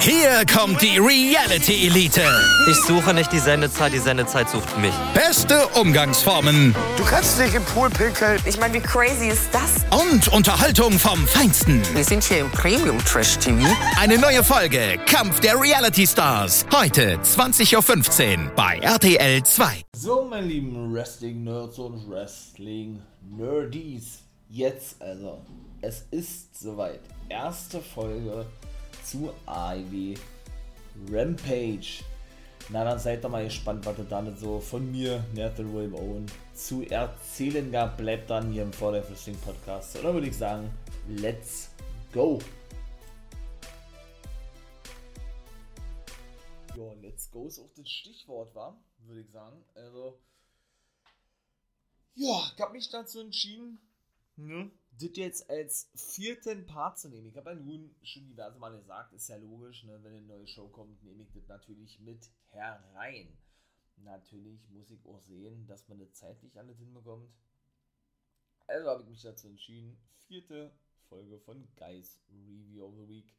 Hier 0.00 0.44
kommt 0.52 0.82
die 0.82 0.98
Reality 0.98 1.86
Elite. 1.86 2.22
Ich 2.70 2.76
suche 2.82 3.14
nicht 3.14 3.30
die 3.32 3.38
Sendezeit, 3.38 3.92
die 3.92 3.98
Sendezeit 3.98 4.48
sucht 4.50 4.76
mich. 4.78 4.92
Beste 5.14 5.66
Umgangsformen 5.80 6.74
Du 6.96 7.04
kannst 7.04 7.38
dich 7.38 7.54
im 7.54 7.62
Pool 7.64 7.88
pinkeln. 7.90 8.40
Ich 8.44 8.58
meine, 8.58 8.74
wie 8.74 8.80
crazy 8.80 9.28
ist 9.28 9.48
das? 9.52 9.84
und 9.90 10.28
Unterhaltung 10.28 10.92
vom 10.98 11.26
Feinsten. 11.26 11.82
Wir 11.94 12.04
sind 12.04 12.22
hier 12.24 12.40
im 12.40 12.50
Premium 12.50 12.98
Trash 13.04 13.38
TV. 13.38 13.66
Eine 13.98 14.18
neue 14.18 14.42
Folge 14.44 14.98
Kampf 15.06 15.40
der 15.40 15.58
Reality 15.60 16.06
Stars. 16.06 16.66
Heute 16.72 17.16
20.15 17.18 18.44
Uhr 18.46 18.50
bei 18.56 18.78
RTL 18.78 19.42
2. 19.42 19.82
So, 19.96 20.24
meine 20.24 20.46
lieben 20.46 20.92
Wrestling-Nerds 20.92 21.78
und 21.78 22.10
Wrestling-Nerdies. 22.10 24.18
Jetzt 24.50 25.00
also. 25.00 25.40
Es 25.80 26.04
ist 26.10 26.58
soweit. 26.58 27.00
Erste 27.28 27.80
Folge 27.80 28.46
zu 29.04 29.32
AEW 29.46 30.14
Rampage. 31.10 32.02
Na, 32.70 32.82
dann 32.82 32.98
seid 32.98 33.22
doch 33.22 33.28
mal 33.30 33.44
gespannt, 33.44 33.84
was 33.84 33.98
ihr 33.98 34.04
dann 34.04 34.34
so 34.36 34.58
von 34.58 34.90
mir, 34.90 35.22
Nathan 35.34 35.74
William 35.74 35.94
Owen, 35.94 36.26
zu 36.54 36.82
erzählen 36.82 37.70
gab. 37.70 37.98
Bleibt 37.98 38.30
dann 38.30 38.50
hier 38.52 38.62
im 38.62 38.72
Vorder 38.72 39.06
Wrestling 39.08 39.36
Podcast. 39.38 39.98
Oder 39.98 40.14
würde 40.14 40.28
ich 40.28 40.36
sagen, 40.36 40.70
let's 41.08 41.70
go. 42.12 42.38
Ja, 46.74 46.92
let's 47.02 47.30
go 47.30 47.46
ist 47.46 47.58
auch 47.58 47.70
das 47.76 47.88
Stichwort, 47.88 48.54
war, 48.54 48.82
würde 49.00 49.20
ich 49.20 49.30
sagen. 49.30 49.62
Also, 49.74 50.18
ja, 52.14 52.50
ich 52.54 52.60
habe 52.60 52.72
mich 52.72 52.88
dazu 52.88 53.20
entschieden, 53.20 53.78
ne, 54.36 54.70
das 54.98 55.10
jetzt 55.14 55.50
als 55.50 55.90
vierten 55.94 56.66
Part 56.66 56.98
zu 56.98 57.08
nehmen. 57.08 57.28
Ich 57.28 57.36
habe 57.36 57.50
ja 57.50 57.56
nun 57.56 57.94
schon 58.02 58.26
diverse 58.26 58.58
Mal 58.58 58.76
gesagt, 58.76 59.12
ist 59.12 59.28
ja 59.28 59.36
logisch, 59.36 59.84
ne, 59.84 59.98
wenn 60.02 60.12
eine 60.12 60.26
neue 60.26 60.46
Show 60.46 60.68
kommt, 60.68 61.02
nehme 61.02 61.22
ich 61.22 61.32
das 61.32 61.46
natürlich 61.48 61.98
mit 62.00 62.30
herein. 62.50 63.36
Natürlich 63.96 64.68
muss 64.70 64.90
ich 64.90 65.04
auch 65.06 65.20
sehen, 65.20 65.66
dass 65.66 65.88
man 65.88 65.98
das 65.98 66.12
zeitlich 66.14 66.56
alles 66.58 66.78
hinbekommt. 66.78 67.30
Also 68.66 68.88
habe 68.88 69.02
ich 69.02 69.08
mich 69.08 69.22
dazu 69.22 69.48
entschieden, 69.48 69.96
vierte 70.26 70.72
Folge 71.08 71.38
von 71.38 71.68
Guys 71.76 72.20
Review 72.30 72.84
of 72.84 72.94
the 72.96 73.08
Week. 73.08 73.34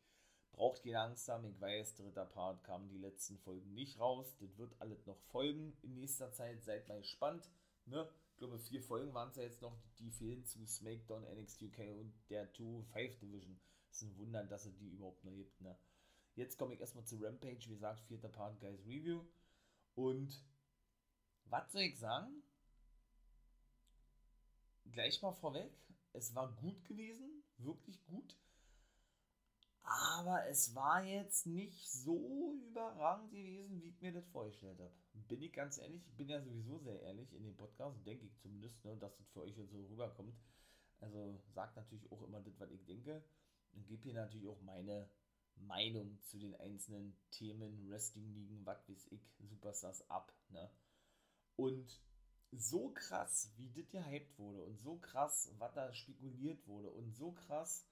Braucht 0.54 0.84
keine 0.84 1.02
Angst 1.02 1.28
haben, 1.28 1.46
ich 1.46 1.60
weiß, 1.60 1.96
dritter 1.96 2.26
Part 2.26 2.64
kamen 2.64 2.88
die 2.88 2.98
letzten 2.98 3.38
Folgen 3.40 3.74
nicht 3.74 4.00
raus. 4.00 4.38
Das 4.40 4.58
wird 4.58 4.74
alles 4.80 5.06
noch 5.06 5.20
folgen 5.32 5.76
in 5.82 5.96
nächster 5.96 6.32
Zeit. 6.32 6.64
Seid 6.64 6.88
mal 6.88 7.02
gespannt. 7.02 7.50
Ne? 7.86 8.08
Ich 8.36 8.40
glaube, 8.40 8.60
vier 8.60 8.84
Folgen 8.84 9.14
waren 9.14 9.30
es 9.30 9.38
ja 9.38 9.44
jetzt 9.44 9.62
noch, 9.62 9.80
die 9.98 10.12
fehlen 10.12 10.44
zu 10.44 10.66
SmackDown, 10.68 11.24
NXT 11.24 11.62
UK 11.64 11.80
und 11.98 12.14
der 12.30 12.54
2-5 12.54 13.20
Division. 13.20 13.58
Es 13.90 14.02
ist 14.02 14.10
ein 14.10 14.18
Wunder, 14.18 14.44
dass 14.44 14.66
es 14.66 14.76
die 14.76 14.90
überhaupt 14.90 15.24
noch 15.24 15.32
gibt. 15.32 15.62
Ne? 15.62 15.80
Jetzt 16.34 16.58
komme 16.58 16.74
ich 16.74 16.82
erstmal 16.82 17.06
zu 17.06 17.16
Rampage, 17.16 17.70
wie 17.70 17.76
gesagt, 17.76 18.02
vierter 18.02 18.28
Part 18.28 18.60
Guys 18.60 18.86
Review. 18.86 19.24
Und 19.94 20.46
was 21.46 21.72
soll 21.72 21.84
ich 21.84 21.98
sagen? 21.98 22.44
Gleich 24.92 25.22
mal 25.22 25.32
vorweg, 25.32 25.72
es 26.12 26.36
war 26.36 26.54
gut 26.58 26.84
gewesen, 26.84 27.42
wirklich 27.58 28.04
gut. 28.04 28.38
Aber 29.82 30.46
es 30.48 30.76
war 30.76 31.06
jetzt 31.06 31.46
nicht 31.46 31.90
so 31.90 32.60
überragend 32.68 33.32
gewesen, 33.32 33.82
wie 33.82 33.88
ich 33.88 34.02
mir 34.02 34.12
das 34.12 34.28
vorgestellt 34.28 34.78
habe. 34.78 34.94
Bin 35.28 35.42
ich 35.42 35.54
ganz 35.54 35.78
ehrlich, 35.78 36.06
ich 36.08 36.16
bin 36.16 36.30
ja 36.30 36.42
sowieso 36.42 36.78
sehr 36.80 37.02
ehrlich 37.02 37.34
in 37.34 37.44
dem 37.44 37.56
Podcast, 37.56 38.06
denke 38.06 38.26
ich 38.26 38.38
zumindest, 38.38 38.84
ne, 38.86 38.96
dass 38.98 39.16
das 39.18 39.28
für 39.30 39.42
euch 39.42 39.56
so 39.56 39.86
rüberkommt. 39.86 40.36
Also 41.00 41.42
sagt 41.54 41.76
natürlich 41.76 42.12
auch 42.12 42.22
immer 42.24 42.42
das, 42.42 42.60
was 42.60 42.72
ich 42.72 42.86
denke. 42.86 43.24
Und 43.72 43.88
gebe 43.88 44.04
hier 44.04 44.14
natürlich 44.14 44.48
auch 44.48 44.62
meine 44.62 45.10
Meinung 45.56 46.20
zu 46.22 46.38
den 46.38 46.56
einzelnen 46.56 47.18
Themen, 47.32 47.90
Wrestling-Ligen, 47.90 48.66
was 48.66 48.88
weiß 48.88 49.08
ich, 49.12 49.22
Superstars 49.40 50.10
ab. 50.10 50.34
Ne? 50.50 50.70
Und 51.56 52.02
so 52.52 52.90
krass, 52.90 53.52
wie 53.58 53.70
das 53.70 53.90
gehypt 53.90 54.38
wurde 54.38 54.64
und 54.64 54.80
so 54.80 54.98
krass, 54.98 55.52
was 55.58 55.74
da 55.74 55.94
spekuliert 55.94 56.66
wurde 56.68 56.90
und 56.90 57.14
so 57.16 57.32
krass, 57.32 57.86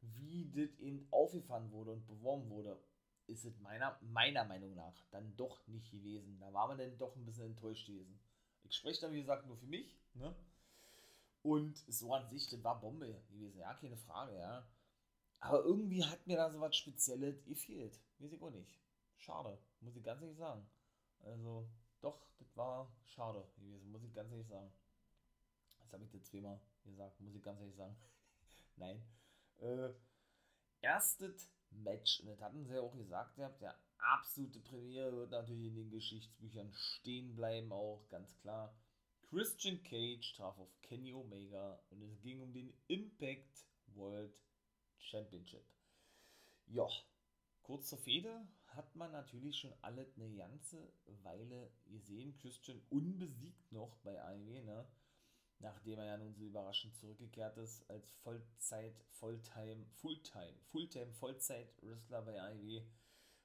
wie 0.00 0.50
das 0.50 0.78
eben 0.78 1.06
aufgefahren 1.10 1.70
wurde 1.70 1.92
und 1.92 2.06
beworben 2.06 2.48
wurde, 2.50 2.80
ist 3.30 3.44
es 3.44 3.58
meiner, 3.60 3.98
meiner 4.02 4.44
Meinung 4.44 4.74
nach 4.74 4.94
dann 5.10 5.36
doch 5.36 5.66
nicht 5.68 5.90
gewesen. 5.90 6.38
Da 6.40 6.52
war 6.52 6.68
man 6.68 6.78
dann 6.78 6.98
doch 6.98 7.14
ein 7.16 7.24
bisschen 7.24 7.46
enttäuscht 7.46 7.86
gewesen. 7.86 8.18
Ich 8.64 8.74
spreche 8.76 9.00
da, 9.00 9.12
wie 9.12 9.20
gesagt, 9.20 9.46
nur 9.46 9.56
für 9.56 9.66
mich. 9.66 9.96
Ne? 10.14 10.34
Und 11.42 11.78
so 11.88 12.12
an 12.12 12.28
sich, 12.28 12.48
das 12.48 12.62
war 12.62 12.80
Bombe 12.80 13.22
gewesen. 13.30 13.58
Ja, 13.58 13.74
keine 13.74 13.96
Frage, 13.96 14.36
ja. 14.36 14.66
Aber 15.38 15.64
irgendwie 15.64 16.04
hat 16.04 16.26
mir 16.26 16.36
da 16.36 16.50
so 16.50 16.60
was 16.60 16.76
Spezielles 16.76 17.44
gefehlt. 17.44 17.98
Weiß 18.18 18.32
ich 18.32 18.42
auch 18.42 18.50
nicht. 18.50 18.78
Schade, 19.16 19.58
muss 19.80 19.96
ich 19.96 20.04
ganz 20.04 20.20
ehrlich 20.20 20.36
sagen. 20.36 20.66
Also, 21.22 21.66
doch, 22.00 22.26
das 22.38 22.56
war 22.56 22.92
schade 23.04 23.46
gewesen, 23.56 23.90
muss 23.90 24.02
ich 24.02 24.12
ganz 24.12 24.30
ehrlich 24.30 24.48
sagen. 24.48 24.70
Jetzt 25.80 25.92
habe 25.92 26.04
ich 26.04 26.10
das 26.10 26.24
zweimal 26.24 26.60
gesagt, 26.84 27.20
muss 27.20 27.34
ich 27.34 27.42
ganz 27.42 27.60
ehrlich 27.60 27.76
sagen. 27.76 27.96
Nein. 28.76 29.02
Äh, 29.58 29.90
erstes 30.82 31.50
Match, 31.70 32.20
und 32.20 32.28
das 32.28 32.40
hatten 32.40 32.64
sie 32.64 32.74
ja 32.74 32.80
auch 32.80 32.96
gesagt, 32.96 33.38
ihr 33.38 33.44
habt 33.44 33.60
ja 33.60 33.74
absolute 33.98 34.60
Premiere, 34.60 35.16
wird 35.16 35.30
natürlich 35.30 35.66
in 35.66 35.76
den 35.76 35.90
Geschichtsbüchern 35.90 36.72
stehen 36.72 37.34
bleiben, 37.34 37.72
auch 37.72 38.06
ganz 38.08 38.36
klar. 38.38 38.74
Christian 39.22 39.82
Cage 39.84 40.34
traf 40.34 40.58
auf 40.58 40.80
Kenny 40.82 41.12
Omega 41.12 41.80
und 41.90 42.02
es 42.02 42.20
ging 42.20 42.40
um 42.40 42.52
den 42.52 42.72
Impact 42.88 43.64
World 43.94 44.34
Championship. 44.98 45.64
Ja, 46.66 46.88
kurz 47.62 47.88
zur 47.88 47.98
Fehde 47.98 48.46
hat 48.66 48.94
man 48.96 49.12
natürlich 49.12 49.58
schon 49.58 49.72
alle 49.82 50.06
eine 50.16 50.34
ganze 50.34 50.92
Weile 51.22 51.70
gesehen. 51.86 52.36
Christian 52.38 52.80
unbesiegt 52.90 53.70
noch 53.72 53.96
bei 53.98 54.20
AEW, 54.20 54.62
ne? 54.62 54.86
Nachdem 55.60 55.98
er 55.98 56.06
ja 56.06 56.16
nun 56.16 56.34
so 56.34 56.44
überraschend 56.44 56.94
zurückgekehrt 56.96 57.56
ist 57.58 57.88
als 57.88 58.10
Vollzeit, 58.22 58.94
Fulltime, 59.12 59.86
Fulltime, 60.00 60.54
Fulltime, 60.70 61.12
Vollzeit-Wrestler 61.12 62.22
bei 62.22 62.40
AEW. 62.40 62.82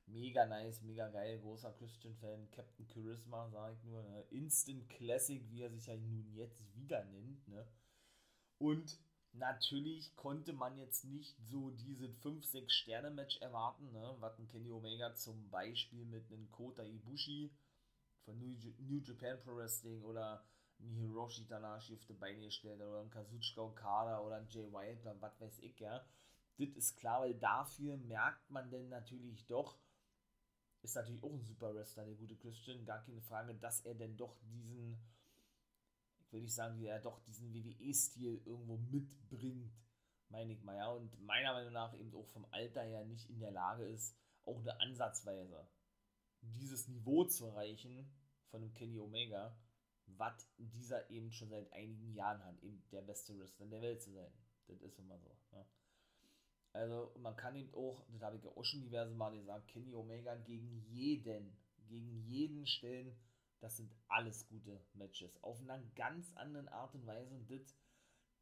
Mega 0.08 0.46
nice, 0.46 0.81
mega 0.81 1.09
geil, 1.09 1.40
großer 1.40 1.74
Christian-Fan, 1.74 2.52
Captain 2.52 2.88
Charisma, 2.88 3.50
sage 3.50 3.76
ich 3.76 3.84
nur, 3.86 4.03
ne? 4.03 4.24
Instant 4.30 4.88
Classic, 4.88 5.42
wie 5.50 5.64
er 5.64 5.72
sich 5.72 5.88
ja 5.88 5.96
nun 5.98 6.31
jetzt 6.36 6.62
wieder 6.76 7.03
nennt, 7.06 7.48
ne? 7.48 7.68
Und 8.59 9.00
natürlich 9.34 10.16
konnte 10.16 10.53
man 10.53 10.78
jetzt 10.78 11.06
nicht 11.06 11.36
so 11.40 11.72
diese 11.72 12.06
5-6 12.06 12.70
Sterne-Match 12.70 13.42
erwarten, 13.42 13.92
ne? 13.92 14.16
Was 14.20 14.38
ein 14.38 14.47
Kenny 14.47 14.72
Omega 14.72 15.16
zum 15.16 15.50
Beispiel 15.50 16.06
mit 16.06 16.32
einem 16.32 16.52
Kota 16.52 16.84
Ibushi 16.84 17.52
von 18.26 18.38
New 18.38 19.00
Japan 19.02 19.42
Pro 19.42 19.56
Wrestling 19.56 20.03
oder 20.03 20.46
ein 20.80 20.96
Hiroshi 20.96 21.46
Tanahashi 21.46 21.94
auf 21.96 22.06
die 22.06 22.13
Beine 22.13 22.46
gestellt 22.46 22.81
oder 22.81 23.02
ein 23.02 23.09
Kazuchika 23.09 23.62
Okada 23.62 24.19
oder 24.19 24.38
ein 24.38 24.47
Jay 24.50 24.72
White 24.72 25.02
oder 25.02 25.19
was 25.22 25.40
weiß 25.40 25.59
ich, 25.59 25.80
ja. 25.80 26.06
Das 26.58 26.69
ist 26.69 26.96
klar, 26.97 27.22
weil 27.22 27.34
dafür 27.34 27.97
merkt 27.97 28.50
man 28.50 28.69
denn 28.69 28.90
natürlich 28.90 29.46
doch, 29.46 29.78
ist 30.81 30.96
natürlich 30.96 31.24
auch 31.24 31.34
ein 31.34 31.44
super 31.44 31.74
Wrestler, 31.75 32.06
der 32.06 32.16
gute 32.16 32.38
Christian, 32.38 32.85
gar 32.85 33.03
keine 33.03 33.22
Frage, 33.22 33.56
dass 33.56 33.81
er 33.81 33.96
denn 33.96 34.16
doch 34.16 34.38
diesen, 34.44 34.97
ich 36.19 36.31
will 36.31 36.41
nicht 36.41 36.53
sagen, 36.53 36.80
wie 36.80 36.85
er 36.85 37.02
doch 37.02 37.19
diesen 37.22 37.53
WWE-Stil 37.53 38.41
irgendwo 38.46 38.78
mitbringt, 38.78 39.74
meine 40.30 40.53
ich 40.53 40.64
mal, 40.64 40.78
ja. 40.78 40.90
Und 40.91 41.19
meiner 41.25 41.53
Meinung 41.53 41.74
nach 41.74 41.94
eben 41.96 42.14
auch 42.16 42.28
vom 42.28 42.46
Alter 42.52 42.84
her 42.84 43.03
nicht 43.03 43.30
in 43.30 43.40
der 43.40 43.52
Lage 43.52 43.84
ist, 43.85 44.16
auch 44.46 44.59
eine 44.59 44.80
Ansatzweise 44.80 45.68
dieses 46.41 46.88
Niveau 46.88 47.24
zu 47.25 47.47
erreichen 47.47 48.08
von 48.50 48.62
einem 48.62 48.74
Kenny 48.74 49.00
Omega 49.00 49.58
was 50.08 50.48
dieser 50.58 51.10
eben 51.10 51.32
schon 51.32 51.50
seit 51.50 51.72
einigen 51.74 52.14
Jahren 52.14 52.44
hat, 52.44 52.62
eben 52.62 52.84
der 52.92 53.02
beste 53.02 53.38
Wrestler 53.38 53.68
der 53.68 53.82
Welt 53.82 54.02
zu 54.02 54.12
sein. 54.12 54.32
Das 54.68 54.82
ist 54.82 55.00
immer 55.00 55.18
so. 55.20 55.36
Ja. 55.52 55.66
Also 56.74 57.12
man 57.20 57.36
kann 57.36 57.56
eben 57.56 57.74
auch, 57.74 58.04
das 58.10 58.22
habe 58.22 58.38
ich 58.38 58.44
ja 58.44 58.52
auch 58.52 58.66
schon 58.66 58.82
diverse 58.82 59.14
Male 59.16 59.38
gesagt, 59.38 59.68
Kenny 59.70 59.94
Omega 59.94 60.35
gegen 60.35 60.84
jeden, 60.90 61.58
gegen 61.88 62.18
jeden 62.26 62.66
stellen, 62.66 63.16
das 63.59 63.78
sind 63.78 63.91
alles 64.08 64.47
gute 64.47 64.79
Matches. 64.94 65.41
Auf 65.41 65.59
einer 65.62 65.79
ganz 65.96 66.35
anderen 66.35 66.68
Art 66.68 66.94
und 66.94 67.08
Weise 67.08 67.34
und 67.34 67.50
das 67.50 67.76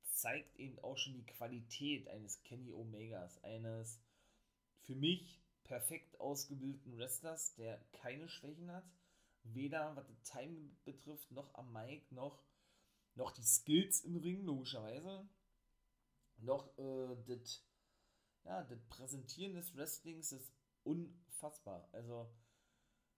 zeigt 0.01 0.55
eben 0.57 0.79
auch 0.79 0.97
schon 0.97 1.13
die 1.13 1.25
Qualität 1.25 2.07
eines 2.07 2.41
Kenny 2.43 2.71
Omegas, 2.71 3.43
eines 3.43 4.01
für 4.81 4.95
mich 4.95 5.41
perfekt 5.63 6.19
ausgebildeten 6.19 6.97
Wrestlers, 6.97 7.55
der 7.55 7.79
keine 7.93 8.27
Schwächen 8.27 8.71
hat, 8.71 8.85
weder 9.43 9.95
was 9.95 10.07
das 10.07 10.23
Timing 10.23 10.75
betrifft, 10.85 11.31
noch 11.31 11.53
am 11.55 11.71
Mic, 11.71 12.11
noch, 12.11 12.43
noch 13.15 13.31
die 13.31 13.43
Skills 13.43 14.01
im 14.01 14.17
Ring, 14.17 14.43
logischerweise, 14.43 15.27
noch 16.37 16.77
äh, 16.77 17.15
das 17.27 17.63
ja, 18.43 18.67
Präsentieren 18.89 19.53
des 19.53 19.75
Wrestlings 19.75 20.31
ist 20.31 20.53
unfassbar. 20.83 21.87
Also, 21.91 22.29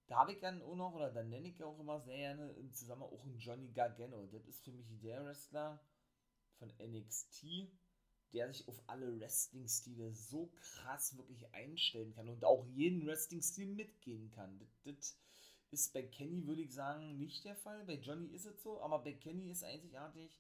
da 0.08 0.18
habe 0.18 0.34
ich 0.34 0.40
dann 0.40 0.62
auch 0.62 0.76
noch, 0.76 0.94
oder 0.94 1.12
dann 1.12 1.30
nenne 1.30 1.48
ich 1.48 1.58
ja 1.58 1.66
auch 1.66 1.80
immer 1.80 2.00
sehr 2.02 2.18
gerne 2.18 2.52
im 2.54 2.72
Zusammenhang 2.74 3.12
auch 3.12 3.24
einen 3.24 3.40
Johnny 3.40 3.72
Gargano. 3.72 4.28
Das 4.28 4.46
ist 4.46 4.64
für 4.64 4.72
mich 4.72 4.86
der 5.02 5.26
Wrestler 5.26 5.84
von 6.58 6.72
NXT, 6.78 7.46
der 8.34 8.48
sich 8.54 8.68
auf 8.68 8.82
alle 8.88 9.20
Wrestling-Stile 9.20 10.14
so 10.14 10.52
krass 10.56 11.18
wirklich 11.18 11.54
einstellen 11.54 12.14
kann 12.14 12.30
und 12.30 12.46
auch 12.46 12.66
jeden 12.68 13.06
Wrestling-Stil 13.08 13.74
mitgehen 13.74 14.30
kann. 14.32 14.60
Das, 14.60 14.70
das 14.84 15.18
ist 15.76 15.94
bei 15.94 16.04
Kenny, 16.04 16.48
würde 16.48 16.62
ich 16.62 16.74
sagen, 16.74 17.18
nicht 17.18 17.44
der 17.44 17.56
Fall. 17.56 17.84
Bei 17.86 17.96
Johnny 17.96 18.28
ist 18.28 18.46
es 18.46 18.64
so, 18.64 18.82
aber 18.82 19.00
bei 19.00 19.14
Kenny 19.14 19.52
ist 19.52 19.64
einzigartig, 19.64 20.32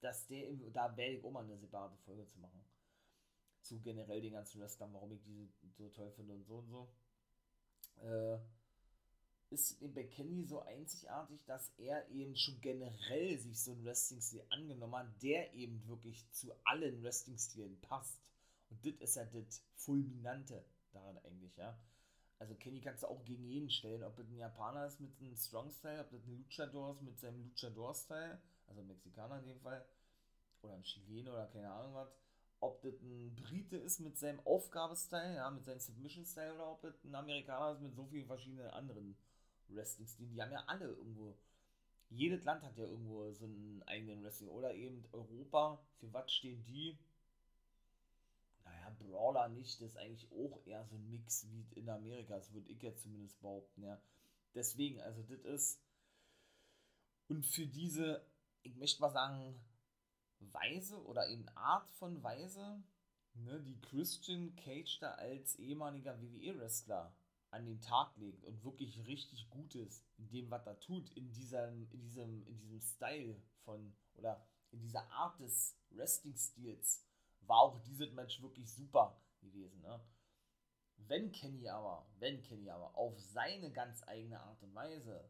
dass 0.00 0.26
der, 0.28 0.52
da 0.72 0.96
werde 0.96 1.16
ich 1.16 1.24
auch 1.24 1.34
eine 1.34 1.58
separate 1.58 1.96
Folge 1.98 2.26
zu 2.26 2.38
machen. 2.38 2.64
Zu 3.62 3.80
generell 3.80 4.20
den 4.20 4.32
ganzen 4.32 4.60
Wrestlern, 4.60 4.94
warum 4.94 5.12
ich 5.12 5.22
die 5.24 5.50
so 5.76 5.88
toll 5.90 6.12
finde 6.12 6.34
und 6.34 6.44
so 6.44 6.58
und 6.58 6.68
so. 6.68 6.88
Äh, 8.02 8.38
ist 9.50 9.78
bei 9.94 10.04
Kenny 10.04 10.44
so 10.44 10.60
einzigartig, 10.60 11.40
dass 11.46 11.72
er 11.78 12.08
eben 12.10 12.36
schon 12.36 12.60
generell 12.60 13.36
sich 13.38 13.60
so 13.60 13.72
einen 13.72 13.84
Wrestling-Stil 13.84 14.44
angenommen 14.50 14.94
hat, 14.94 15.22
der 15.22 15.52
eben 15.54 15.84
wirklich 15.88 16.30
zu 16.30 16.52
allen 16.64 17.02
Wrestling-Stilen 17.02 17.80
passt. 17.80 18.20
Und 18.70 18.84
das 18.84 18.94
ist 19.00 19.16
ja 19.16 19.24
das 19.24 19.64
Fulminante 19.74 20.64
daran 20.92 21.18
eigentlich, 21.18 21.56
ja. 21.56 21.76
Also 22.38 22.54
Kenny 22.54 22.80
kannst 22.80 23.02
du 23.02 23.08
auch 23.08 23.24
gegen 23.24 23.44
jeden 23.44 23.70
stellen, 23.70 24.04
ob 24.04 24.16
das 24.16 24.28
ein 24.28 24.36
Japaner 24.36 24.86
ist 24.86 25.00
mit 25.00 25.10
einem 25.20 25.34
Strong-Style, 25.36 26.00
ob 26.00 26.10
das 26.10 26.24
ein 26.24 26.38
Luchador 26.38 26.92
ist 26.92 27.02
mit 27.02 27.18
seinem 27.18 27.42
Luchador-Style, 27.42 28.40
also 28.68 28.80
ein 28.80 28.86
Mexikaner 28.86 29.38
in 29.40 29.46
dem 29.46 29.60
Fall, 29.60 29.84
oder 30.62 30.74
ein 30.74 30.82
Chileno 30.82 31.32
oder 31.32 31.46
keine 31.46 31.70
Ahnung 31.72 31.94
was, 31.94 32.08
ob 32.60 32.80
das 32.82 33.00
ein 33.02 33.34
Brite 33.34 33.76
ist 33.76 34.00
mit 34.00 34.18
seinem 34.18 34.40
Aufgabestyle, 34.40 35.36
ja, 35.36 35.50
mit 35.50 35.64
seinem 35.64 35.80
Submission-Style, 35.80 36.54
oder 36.54 36.70
ob 36.72 36.82
das 36.82 37.02
ein 37.04 37.14
Amerikaner 37.14 37.72
ist 37.72 37.80
mit 37.80 37.94
so 37.94 38.06
vielen 38.06 38.26
verschiedenen 38.26 38.68
anderen 38.70 39.16
Wrestling-Stilen. 39.68 40.32
Die 40.32 40.42
haben 40.42 40.52
ja 40.52 40.62
alle 40.66 40.86
irgendwo. 40.86 41.36
Jedes 42.10 42.42
Land 42.44 42.62
hat 42.62 42.76
ja 42.78 42.84
irgendwo 42.84 43.30
so 43.32 43.44
einen 43.44 43.82
eigenen 43.86 44.22
Wrestling. 44.22 44.48
Oder 44.48 44.74
eben 44.74 45.04
Europa. 45.12 45.78
Für 45.98 46.12
was 46.12 46.32
stehen 46.32 46.64
die? 46.64 46.98
Naja, 48.68 48.96
Brawler 48.98 49.48
nicht. 49.48 49.80
Das 49.80 49.90
ist 49.90 49.96
eigentlich 49.96 50.30
auch 50.32 50.60
eher 50.66 50.84
so 50.84 50.96
ein 50.96 51.08
Mix 51.08 51.46
wie 51.50 51.66
in 51.74 51.88
Amerika. 51.88 52.36
Das 52.36 52.52
würde 52.52 52.70
ich 52.70 52.82
jetzt 52.82 53.02
zumindest 53.02 53.40
behaupten, 53.40 53.82
ja. 53.82 54.00
Deswegen, 54.54 55.00
also 55.00 55.22
das 55.22 55.40
ist. 55.44 55.80
Und 57.28 57.44
für 57.46 57.66
diese, 57.66 58.24
ich 58.62 58.74
möchte 58.76 59.00
mal 59.02 59.10
sagen, 59.10 59.54
Weise 60.40 61.02
oder 61.04 61.28
eben 61.28 61.48
Art 61.50 61.88
von 61.90 62.22
Weise, 62.22 62.82
ne, 63.34 63.60
die 63.60 63.80
Christian 63.80 64.54
Cage 64.56 64.98
da 65.00 65.12
als 65.12 65.56
ehemaliger 65.56 66.20
WWE-Wrestler 66.20 67.14
an 67.50 67.64
den 67.64 67.80
Tag 67.80 68.16
legt 68.16 68.44
und 68.44 68.64
wirklich 68.64 69.06
richtig 69.06 69.48
gut 69.50 69.74
ist 69.74 70.04
in 70.18 70.28
dem, 70.28 70.50
was 70.50 70.66
er 70.66 70.78
tut, 70.80 71.10
in 71.10 71.32
diesem, 71.32 71.88
in 71.90 72.00
diesem, 72.00 72.46
in 72.46 72.58
diesem 72.58 72.80
Style 72.80 73.40
von 73.64 73.94
oder 74.14 74.46
in 74.70 74.80
dieser 74.80 75.10
Art 75.10 75.38
des 75.40 75.76
Wrestling-Stils, 75.90 77.07
war 77.48 77.60
auch 77.60 77.80
dieses 77.80 78.12
Match 78.12 78.40
wirklich 78.42 78.70
super 78.70 79.20
gewesen. 79.40 79.80
Ne? 79.80 80.00
Wenn 80.96 81.32
Kenny 81.32 81.68
aber, 81.68 82.06
wenn 82.18 82.42
Kenny 82.42 82.68
aber 82.70 82.96
auf 82.96 83.18
seine 83.18 83.72
ganz 83.72 84.06
eigene 84.06 84.40
Art 84.40 84.62
und 84.62 84.74
Weise 84.74 85.28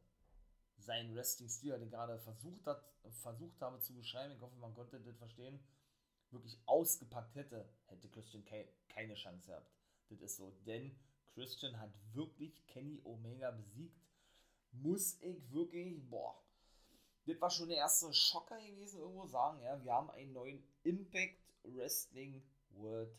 seinen 0.77 1.15
Wrestling-Stil, 1.15 1.79
den 1.79 1.91
gerade 1.91 2.19
versucht 2.19 2.67
hat, 2.67 2.83
versucht 3.23 3.61
habe 3.61 3.81
zu 3.81 3.95
beschreiben, 3.95 4.35
ich 4.35 4.41
hoffe, 4.41 4.57
man 4.57 4.75
konnte 4.75 5.01
das 5.01 5.17
verstehen, 5.17 5.61
wirklich 6.31 6.59
ausgepackt 6.67 7.35
hätte, 7.37 7.69
hätte 7.87 8.09
Christian 8.09 8.45
keine 8.89 9.15
Chance 9.15 9.47
gehabt. 9.47 9.71
Das 10.11 10.21
ist 10.21 10.37
so, 10.37 10.51
denn 10.67 10.99
Christian 11.35 11.79
hat 11.79 11.93
wirklich 12.13 12.67
Kenny 12.67 13.01
Omega 13.05 13.51
besiegt. 13.51 13.97
Muss 14.73 15.19
ich 15.23 15.51
wirklich, 15.51 15.99
boah, 16.11 16.43
das 17.27 17.41
war 17.41 17.51
schon 17.51 17.69
der 17.69 17.79
erste 17.79 18.13
Schocker 18.13 18.59
gewesen, 18.61 19.01
irgendwo 19.01 19.27
sagen, 19.27 19.61
ja, 19.63 19.83
wir 19.83 19.93
haben 19.93 20.11
einen 20.11 20.33
neuen 20.33 20.63
Impact 20.83 21.48
Wrestling 21.65 22.43
World 22.71 23.17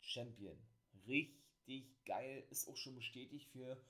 Champion. 0.00 0.58
Richtig 1.06 2.04
geil, 2.04 2.46
ist 2.50 2.68
auch 2.68 2.76
schon 2.76 2.94
bestätigt 2.94 3.48
für 3.50 3.80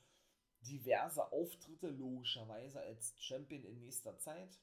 diverse 0.60 1.32
Auftritte, 1.32 1.88
logischerweise 1.88 2.80
als 2.80 3.14
Champion 3.18 3.64
in 3.64 3.80
nächster 3.80 4.18
Zeit. 4.18 4.58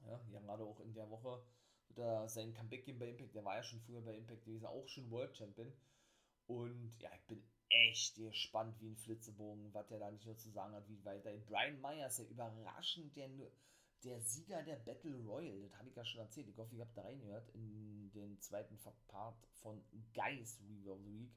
Ja, 0.00 0.20
ja 0.32 0.40
gerade 0.40 0.64
auch 0.64 0.80
in 0.80 0.94
der 0.94 1.08
Woche 1.10 1.44
wird 1.88 1.98
er 1.98 2.28
sein 2.28 2.54
Comeback 2.54 2.84
geben 2.84 2.98
bei 2.98 3.08
Impact, 3.08 3.34
der 3.34 3.44
war 3.44 3.56
ja 3.56 3.62
schon 3.62 3.80
früher 3.80 4.00
bei 4.00 4.16
Impact 4.16 4.44
gewesen, 4.44 4.66
auch 4.66 4.88
schon 4.88 5.10
World 5.10 5.36
Champion. 5.36 5.72
Und 6.46 6.96
ja, 6.98 7.10
ich 7.14 7.26
bin 7.26 7.42
echt 7.68 8.16
gespannt 8.16 8.80
wie 8.80 8.90
ein 8.90 8.96
Flitzebogen, 8.96 9.72
was 9.72 9.86
der 9.88 9.98
da 9.98 10.10
nicht 10.10 10.26
nur 10.26 10.36
zu 10.36 10.50
sagen 10.50 10.74
hat, 10.74 10.88
wie 10.88 11.04
weiter. 11.04 11.32
Brian 11.48 11.80
Myers, 11.80 12.16
der 12.16 12.28
überraschend 12.28 13.16
der, 13.16 13.30
der 14.04 14.20
Sieger 14.20 14.62
der 14.62 14.76
Battle 14.76 15.16
Royale, 15.24 15.68
das 15.68 15.78
habe 15.78 15.88
ich 15.88 15.96
ja 15.96 16.04
schon 16.04 16.20
erzählt. 16.20 16.48
Ich 16.48 16.56
hoffe, 16.56 16.74
ihr 16.74 16.84
habt 16.84 16.96
da 16.96 17.02
reingehört 17.02 17.48
in 17.54 18.01
den 18.12 18.40
zweiten 18.40 18.78
Part 19.08 19.46
von 19.54 19.82
Guys 20.14 20.60
Review 20.62 20.92
of 20.92 21.00
the 21.00 21.12
Week. 21.12 21.32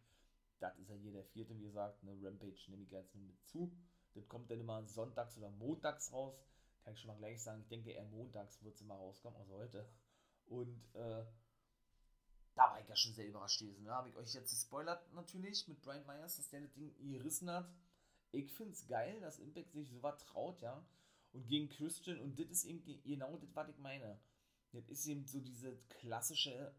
Das 0.59 0.77
ist 0.77 0.89
ja 0.89 0.95
hier 0.95 1.11
der 1.11 1.25
vierte, 1.25 1.57
wie 1.57 1.63
gesagt. 1.63 2.01
Eine 2.01 2.21
Rampage 2.21 2.69
nehme 2.69 2.83
ich 2.83 2.91
jetzt 2.91 3.15
mit 3.15 3.41
zu. 3.45 3.71
Das 4.13 4.27
kommt 4.27 4.49
dann 4.49 4.59
immer 4.59 4.83
sonntags 4.85 5.37
oder 5.37 5.49
montags 5.49 6.11
raus. 6.11 6.35
Kann 6.83 6.93
ich 6.93 6.99
schon 6.99 7.09
mal 7.09 7.17
gleich 7.17 7.41
sagen. 7.41 7.61
Ich 7.61 7.67
denke, 7.67 7.91
eher 7.91 8.05
montags 8.05 8.63
wird 8.63 8.75
es 8.75 8.81
immer 8.81 8.95
rauskommen, 8.95 9.39
also 9.39 9.55
heute. 9.55 9.89
Und 10.45 10.85
äh, 10.93 11.25
da 12.55 12.71
war 12.71 12.79
ich 12.79 12.87
ja 12.87 12.95
schon 12.95 13.13
sehr 13.13 13.27
überrascht 13.27 13.59
gewesen. 13.59 13.85
Da 13.85 13.91
ne? 13.91 13.97
habe 13.97 14.09
ich 14.09 14.15
euch 14.15 14.33
jetzt 14.33 14.51
gespoilert 14.51 15.11
natürlich 15.13 15.67
mit 15.67 15.81
Brian 15.81 16.05
Myers, 16.05 16.37
dass 16.37 16.49
der 16.49 16.61
das 16.61 16.73
Ding 16.73 16.95
gerissen 17.11 17.49
hat. 17.49 17.69
Ich 18.31 18.51
finde 18.53 18.73
es 18.73 18.87
geil, 18.87 19.19
dass 19.19 19.39
Impact 19.39 19.71
sich 19.73 19.89
so 19.89 20.01
was 20.01 20.17
traut, 20.25 20.61
ja. 20.61 20.85
Und 21.33 21.47
gegen 21.47 21.67
Christian, 21.69 22.19
und 22.19 22.39
das 22.39 22.47
ist 22.47 22.65
eben 22.65 22.83
genau 23.03 23.37
das, 23.37 23.53
was 23.55 23.69
ich 23.69 23.77
meine. 23.77 24.19
Das 24.75 24.87
ist 24.89 25.05
eben 25.07 25.25
so 25.25 25.39
diese 25.39 25.77
klassische, 25.89 26.73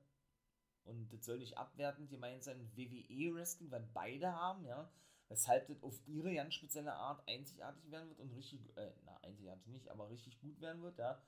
und 0.85 1.13
das 1.13 1.25
soll 1.25 1.39
nicht 1.39 1.59
abwertend 1.59 2.11
gemeint 2.11 2.45
sein, 2.45 2.71
WWE-Wrestling, 2.75 3.71
weil 3.71 3.89
beide 3.93 4.33
haben, 4.33 4.65
ja. 4.65 4.91
Weshalb 5.29 5.67
das 5.67 5.83
auf 5.83 6.01
ihre 6.07 6.33
ganz 6.35 6.55
spezielle 6.55 6.93
Art 6.93 7.27
einzigartig 7.29 7.91
werden 7.91 8.11
wird 8.11 8.21
und 8.21 8.33
richtig, 8.33 8.61
äh, 8.77 8.93
na, 9.05 9.17
einzigartig 9.23 9.67
nicht, 9.67 9.89
aber 9.89 10.09
richtig 10.09 10.39
gut 10.39 10.61
werden 10.61 10.83
wird, 10.83 10.99
ja. 10.99 11.21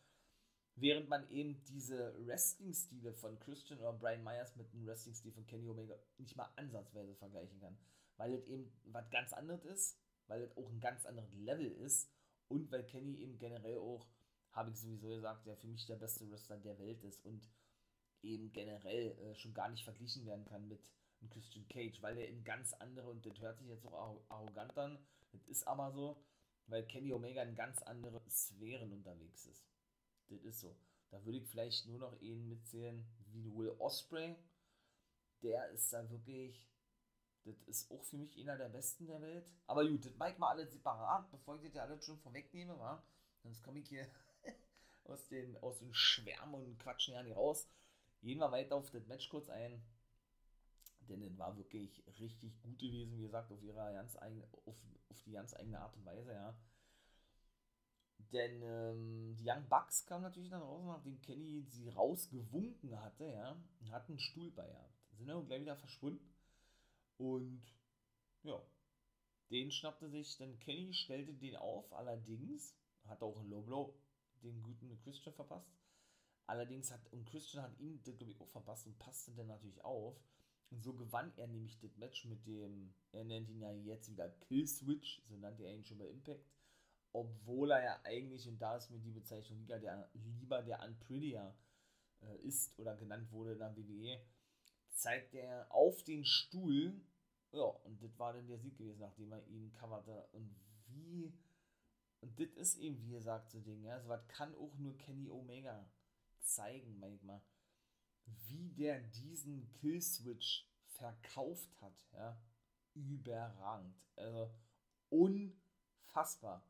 Während 0.77 1.09
man 1.09 1.29
eben 1.31 1.65
diese 1.65 2.15
Wrestling-Stile 2.25 3.13
von 3.13 3.41
Christian 3.41 3.81
oder 3.81 3.93
Brian 3.93 4.23
Myers 4.23 4.55
mit 4.55 4.73
dem 4.73 4.87
Wrestling-Stil 4.87 5.33
von 5.33 5.45
Kenny 5.47 5.69
Omega 5.69 5.97
nicht 6.19 6.37
mal 6.37 6.49
ansatzweise 6.55 7.17
vergleichen 7.17 7.59
kann. 7.59 7.77
Weil 8.17 8.35
es 8.35 8.47
eben 8.47 8.71
was 8.85 9.11
ganz 9.11 9.33
anderes 9.33 9.65
ist, 9.65 9.99
weil 10.29 10.43
es 10.43 10.57
auch 10.57 10.69
ein 10.69 10.81
ganz 10.81 11.05
anderes 11.05 11.33
Level 11.33 11.73
ist 11.73 12.09
und 12.47 12.71
weil 12.71 12.85
Kenny 12.85 13.17
eben 13.17 13.39
generell 13.39 13.79
auch, 13.79 14.07
habe 14.59 14.71
ich 14.71 14.79
sowieso 14.81 15.09
gesagt, 15.09 15.47
der 15.47 15.57
für 15.57 15.69
mich 15.69 15.87
der 15.87 15.97
beste 15.97 16.29
Wrestler 16.31 16.59
der 16.59 16.79
Welt 16.79 17.03
ist 17.05 17.25
und 17.25 17.49
eben 18.23 18.53
generell 18.53 19.17
äh, 19.19 19.35
schon 19.37 19.55
gar 19.55 19.69
nicht 19.69 19.85
verglichen 19.85 20.27
werden 20.27 20.45
kann 20.45 20.67
mit 20.67 20.81
einem 21.21 21.31
Christian 21.31 21.67
Cage, 21.69 22.03
weil 22.03 22.19
er 22.19 22.29
in 22.29 22.45
ganz 22.45 22.73
andere, 22.75 23.09
und 23.09 23.25
das 23.25 23.41
hört 23.41 23.59
sich 23.59 23.69
jetzt 23.69 23.87
auch 23.87 24.21
arrogant 24.29 24.77
an, 24.77 24.99
das 25.31 25.45
ist 25.47 25.67
aber 25.67 25.93
so, 25.93 26.23
weil 26.67 26.87
Kenny 26.87 27.13
Omega 27.13 27.43
in 27.43 27.55
ganz 27.55 27.83
andere 27.83 28.21
Sphären 28.29 28.93
unterwegs 28.93 29.47
ist. 29.47 29.65
Das 30.29 30.43
ist 30.43 30.61
so. 30.61 30.77
Da 31.11 31.25
würde 31.25 31.39
ich 31.39 31.49
vielleicht 31.49 31.87
nur 31.87 31.99
noch 31.99 32.21
einen 32.21 32.49
mitzählen, 32.49 33.07
wie 33.33 33.51
Will 33.55 33.75
Osprey. 33.79 34.37
Der 35.43 35.71
ist 35.71 35.93
da 35.93 36.11
wirklich, 36.11 36.69
das 37.45 37.63
ist 37.63 37.91
auch 37.91 38.05
für 38.05 38.19
mich 38.19 38.37
einer 38.39 38.59
der 38.59 38.69
besten 38.69 39.07
der 39.07 39.21
Welt. 39.23 39.51
Aber 39.67 39.89
gut, 39.89 40.05
das 40.05 40.17
mache 40.17 40.33
ich 40.33 40.39
mal 40.39 40.51
alles 40.51 40.73
separat, 40.73 41.31
bevor 41.31 41.57
ich 41.57 41.63
das 41.63 41.75
ja 41.75 41.83
alles 41.85 42.05
schon 42.05 42.19
vorwegnehme, 42.19 42.79
wa? 42.79 43.03
Sonst 43.43 43.63
komme 43.63 43.79
ich 43.79 43.89
hier 43.89 44.11
aus 45.09 45.27
den, 45.29 45.57
aus 45.59 45.79
den 45.79 45.95
Schwärmen 45.95 46.55
und 46.55 46.79
quatschen 46.79 47.15
ja 47.15 47.23
nicht 47.23 47.37
raus. 47.37 47.69
Gehen 48.23 48.39
wir 48.39 48.51
weiter 48.51 48.77
auf 48.77 48.91
das 48.91 49.07
Match 49.07 49.29
kurz 49.29 49.49
ein. 49.49 49.83
Denn 51.09 51.23
es 51.23 51.39
war 51.39 51.57
wirklich 51.57 52.03
richtig 52.19 52.61
gut 52.63 52.79
gewesen, 52.79 53.17
wie 53.17 53.23
gesagt, 53.23 53.51
auf 53.51 53.63
ihre 53.63 53.93
ganz 53.93 54.17
eigene, 54.17 54.47
auf, 54.67 54.77
auf 55.09 55.23
die 55.23 55.33
ganz 55.33 55.55
eigene 55.55 55.81
Art 55.81 55.97
und 55.97 56.05
Weise, 56.05 56.33
ja. 56.33 56.55
Denn 58.33 58.63
ähm, 58.63 59.37
die 59.37 59.49
Young 59.49 59.67
Bucks 59.69 60.05
kamen 60.05 60.23
natürlich 60.23 60.51
dann 60.51 60.61
raus, 60.61 60.85
nachdem 60.85 61.21
Kenny 61.23 61.63
sie 61.63 61.89
rausgewunken 61.89 63.01
hatte, 63.01 63.25
ja, 63.27 63.57
und 63.81 63.91
hatten 63.91 64.13
einen 64.13 64.21
Stuhl 64.21 64.51
bei 64.51 64.67
gehabt. 64.67 64.93
Sind 65.13 65.29
dann 65.29 65.47
gleich 65.47 65.63
wieder 65.63 65.77
verschwunden. 65.77 66.35
Und 67.17 67.63
ja, 68.43 68.61
den 69.51 69.71
schnappte 69.71 70.11
sich 70.11 70.37
dann 70.37 70.59
Kenny, 70.59 70.93
stellte 70.93 71.33
den 71.33 71.57
auf, 71.57 71.93
allerdings 71.95 72.77
hat 73.07 73.23
auch 73.23 73.41
ein 73.41 73.49
Low 73.49 73.63
Blow 73.63 73.95
den 74.43 74.63
guten 74.63 74.97
Christian 74.99 75.35
verpasst. 75.35 75.71
Allerdings 76.47 76.91
hat, 76.91 77.13
und 77.13 77.27
Christian 77.27 77.63
hat 77.63 77.79
ihn, 77.79 78.03
glaube 78.03 78.31
ich, 78.31 78.41
auch 78.41 78.49
verpasst 78.49 78.87
und 78.87 78.99
passte 78.99 79.33
dann 79.33 79.49
natürlich 79.49 79.85
auf. 79.85 80.17
Und 80.71 80.83
so 80.83 80.95
gewann 80.95 81.33
er 81.37 81.47
nämlich 81.47 81.79
das 81.79 81.97
Match 81.97 82.25
mit 82.27 82.47
dem, 82.47 82.95
er 83.13 83.25
nennt 83.25 83.49
ihn 83.49 83.61
ja 83.61 83.73
jetzt 83.73 84.11
wieder 84.11 84.29
Killswitch, 84.29 85.23
so 85.27 85.37
nannte 85.37 85.65
er 85.65 85.75
ihn 85.75 85.85
schon 85.85 85.99
bei 85.99 86.09
Impact 86.09 86.45
obwohl 87.13 87.71
er 87.71 87.83
ja 87.83 88.01
eigentlich, 88.05 88.47
und 88.49 88.61
da 88.61 88.77
ist 88.77 88.91
mir 88.91 88.99
die 88.99 89.11
Bezeichnung 89.11 89.59
lieber 89.61 89.79
der, 89.79 90.11
lieber 90.15 90.63
der 90.63 90.83
Unprettier 90.83 91.55
äh, 92.21 92.37
ist 92.47 92.79
oder 92.79 92.97
genannt 92.97 93.31
wurde 93.33 93.53
in 93.53 93.59
der 93.59 93.77
WWE, 93.77 94.21
zeigt 94.93 95.35
er 95.35 95.73
auf 95.73 96.03
den 96.05 96.25
Stuhl, 96.25 97.01
ja, 97.53 97.63
und 97.63 98.03
das 98.03 98.19
war 98.19 98.33
dann 98.33 98.47
der 98.47 98.59
Sieg 98.59 98.77
gewesen, 98.77 99.01
nachdem 99.01 99.33
er 99.33 99.47
ihn 99.47 99.73
coverte. 99.73 100.29
Und 100.33 100.55
wie, 100.89 101.33
und 102.21 102.39
das 102.39 102.49
ist 102.57 102.79
eben, 102.79 103.01
wie 103.05 103.15
er 103.15 103.23
sagt, 103.23 103.51
so 103.51 103.61
Ding, 103.61 103.85
ja, 103.85 104.01
so 104.01 104.09
was 104.09 104.27
kann 104.29 104.55
auch 104.55 104.75
nur 104.79 104.97
Kenny 104.99 105.31
Omega 105.31 105.89
zeigen, 106.41 106.99
manchmal. 106.99 107.43
wie 108.47 108.71
der 108.73 109.01
diesen 109.01 109.71
Killswitch 109.73 110.69
verkauft 110.87 111.81
hat, 111.81 112.07
ja, 112.13 112.41
überragend. 112.95 113.97
Also 114.17 114.55
unfassbar. 115.09 116.67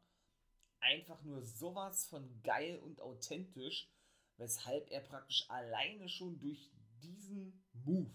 Einfach 0.80 1.22
nur 1.24 1.42
sowas 1.42 2.06
von 2.06 2.40
geil 2.42 2.78
und 2.78 3.00
authentisch, 3.00 3.90
weshalb 4.36 4.90
er 4.90 5.00
praktisch 5.00 5.48
alleine 5.50 6.08
schon 6.08 6.38
durch 6.38 6.70
diesen 7.02 7.64
Move 7.72 8.14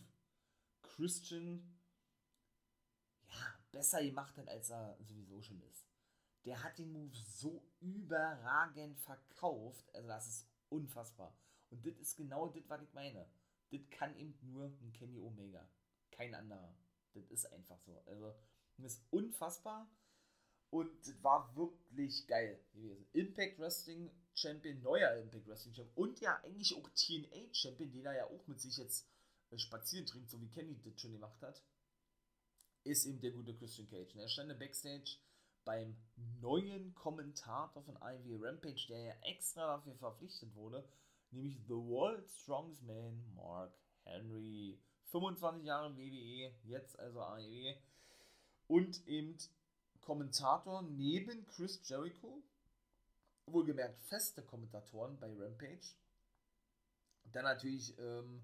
Christian 0.82 1.78
ja, 3.28 3.60
besser 3.72 4.04
gemacht 4.04 4.38
hat, 4.38 4.48
als 4.48 4.70
er 4.70 4.98
sowieso 5.02 5.42
schon 5.42 5.62
ist. 5.64 5.93
Der 6.46 6.62
hat 6.62 6.78
den 6.78 6.92
Move 6.92 7.16
so 7.16 7.64
überragend 7.80 9.00
verkauft, 9.00 9.94
also 9.96 10.08
das 10.08 10.28
ist 10.28 10.48
unfassbar. 10.70 11.38
Und 11.70 11.86
das 11.86 11.98
ist 12.00 12.18
genau 12.18 12.50
das, 12.50 12.68
was 12.68 12.82
ich 12.82 12.94
meine. 12.94 13.28
Das 13.72 13.82
kann 13.90 14.16
eben 14.18 14.38
nur 14.44 14.66
ein 14.66 14.94
Kenny 14.94 15.20
Omega. 15.20 15.68
Kein 16.12 16.36
anderer. 16.36 16.76
Das 17.14 17.24
ist 17.30 17.52
einfach 17.52 17.80
so. 17.80 18.04
Also, 18.06 18.36
das 18.78 18.94
ist 18.94 19.04
unfassbar. 19.10 19.90
Und 20.70 20.90
das 21.08 21.24
war 21.24 21.56
wirklich 21.56 22.28
geil 22.28 22.60
gewesen. 22.74 23.08
Impact 23.14 23.60
Wrestling 23.60 24.12
Champion, 24.34 24.82
neuer 24.82 25.16
Impact 25.18 25.48
Wrestling 25.48 25.74
Champion 25.74 25.96
und 25.96 26.20
ja 26.20 26.42
eigentlich 26.44 26.76
auch 26.76 26.90
TNA 26.90 27.54
Champion, 27.54 27.92
den 27.92 28.06
er 28.06 28.16
ja 28.16 28.26
auch 28.26 28.48
mit 28.48 28.60
sich 28.60 28.78
jetzt 28.78 29.08
äh, 29.52 29.58
spazieren 29.60 30.08
trinkt, 30.08 30.32
so 30.32 30.42
wie 30.42 30.50
Kenny 30.50 30.80
das 30.84 31.00
schon 31.00 31.12
gemacht 31.12 31.40
hat, 31.42 31.64
ist 32.84 33.06
eben 33.06 33.22
der 33.22 33.32
gute 33.32 33.56
Christian 33.56 33.88
Cage. 33.88 34.16
Und 34.16 34.22
er 34.22 34.28
stand 34.28 34.58
Backstage 34.58 35.18
beim 35.66 35.96
neuen 36.42 36.94
Kommentator 36.96 37.84
von 37.84 37.98
Ivy 38.02 38.36
Rampage, 38.36 38.88
der 38.90 39.00
ja 39.00 39.14
extra 39.24 39.66
dafür 39.68 39.96
verpflichtet 39.96 40.54
wurde, 40.56 40.88
nämlich 41.32 41.58
The 41.68 41.74
World's 41.74 42.42
Strongest 42.42 42.84
Man, 42.84 43.34
Mark 43.36 43.74
Henry. 44.04 44.80
25 45.12 45.66
Jahre 45.66 45.96
WWE, 45.96 46.52
jetzt 46.64 46.98
also 47.00 47.22
AEW. 47.22 47.76
Und 48.68 49.08
eben 49.08 49.38
Kommentator 50.02 50.82
neben 50.82 51.46
Chris 51.46 51.80
Jericho, 51.88 52.42
wohlgemerkt 53.46 54.00
feste 54.08 54.42
Kommentatoren 54.42 55.20
bei 55.20 55.28
Rampage. 55.28 55.96
Dann 57.32 57.44
natürlich 57.46 57.98
ähm, 58.00 58.44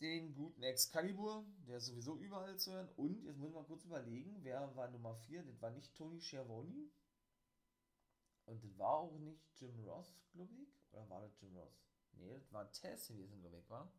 den 0.00 0.34
guten 0.34 0.62
Excalibur, 0.62 1.46
der 1.66 1.78
ist 1.78 1.86
sowieso 1.86 2.18
überall 2.18 2.58
zu 2.58 2.72
hören. 2.72 2.88
Und 2.96 3.24
jetzt 3.24 3.38
muss 3.38 3.48
ich 3.48 3.54
mal 3.54 3.64
kurz 3.64 3.84
überlegen, 3.84 4.38
wer 4.42 4.76
war 4.76 4.90
Nummer 4.90 5.14
4? 5.14 5.42
Das 5.42 5.62
war 5.62 5.70
nicht 5.70 5.94
Tony 5.96 6.20
Schiavone. 6.20 6.90
Und 8.44 8.62
das 8.62 8.78
war 8.78 8.94
auch 8.98 9.18
nicht 9.18 9.40
Jim 9.56 9.82
Ross, 9.84 10.14
glaube 10.32 10.52
ich. 10.54 10.68
Oder 10.92 11.08
war 11.08 11.22
das 11.22 11.40
Jim 11.40 11.56
Ross? 11.56 11.82
Nee, 12.12 12.34
das 12.34 12.52
war 12.52 12.70
Tess 12.72 13.08
gewesen, 13.08 13.40
glaube 13.40 13.58
ich, 13.58 13.70
war. 13.70 13.90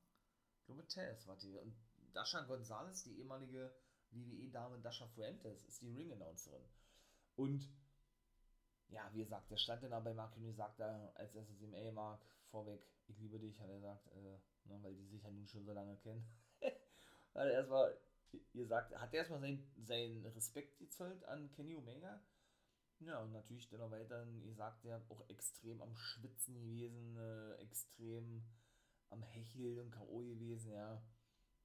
Ich 0.59 0.65
glaube, 0.65 0.85
Tess 0.87 1.25
war 1.25 1.37
die. 1.37 1.57
Und 1.57 1.75
Dasha 2.13 2.41
Gonzalez, 2.43 3.03
die 3.03 3.17
ehemalige 3.17 3.73
WWE-Dame 4.11 4.79
Dasha 4.79 5.07
Fuentes, 5.07 5.63
ist 5.63 5.81
die 5.81 5.91
Ring-Announcerin. 5.91 6.63
Und 7.35 7.67
ja, 8.89 9.09
wie 9.13 9.23
gesagt, 9.23 9.49
der 9.49 9.57
stand 9.57 9.81
dann 9.81 9.91
da 9.91 9.99
bei 9.99 10.13
Mark 10.13 10.35
und 10.37 10.53
sagt 10.53 10.79
da 10.79 11.11
als 11.15 11.33
erstes 11.33 11.59
ihm, 11.59 11.73
ey 11.73 11.91
Mark, 11.91 12.23
vorweg, 12.53 12.85
ich 13.07 13.17
liebe 13.17 13.39
dich, 13.39 13.59
hat 13.59 13.67
er 13.67 13.75
gesagt, 13.75 14.07
äh, 14.11 14.37
ne, 14.69 14.79
weil 14.83 14.95
die 14.95 15.07
sich 15.07 15.23
ja 15.23 15.31
nun 15.31 15.47
schon 15.47 15.65
so 15.65 15.73
lange 15.73 15.97
kennen. 15.97 16.23
hat 16.61 17.47
er 17.47 17.51
erstmal, 17.51 17.97
ihr 18.53 18.67
sagt, 18.67 18.95
hat 18.95 19.11
er 19.11 19.19
erstmal 19.19 19.41
seinen 19.41 19.73
sein 19.83 20.25
Respekt 20.27 20.77
gezollt 20.77 21.25
an 21.25 21.51
Kenny 21.51 21.75
Omega. 21.75 22.21
Ja, 22.99 23.19
und 23.21 23.31
natürlich 23.33 23.67
dann 23.69 23.79
noch 23.79 23.91
weiter, 23.91 24.25
ihr 24.45 24.53
sagt, 24.53 24.85
er 24.85 25.01
auch 25.09 25.27
extrem 25.29 25.81
am 25.81 25.95
Schwitzen 25.95 26.53
gewesen, 26.61 27.17
äh, 27.17 27.55
extrem 27.55 28.43
am 29.09 29.23
Hecheln 29.23 29.79
und 29.79 29.91
K.O. 29.91 30.19
gewesen, 30.19 30.71
ja. 30.71 31.03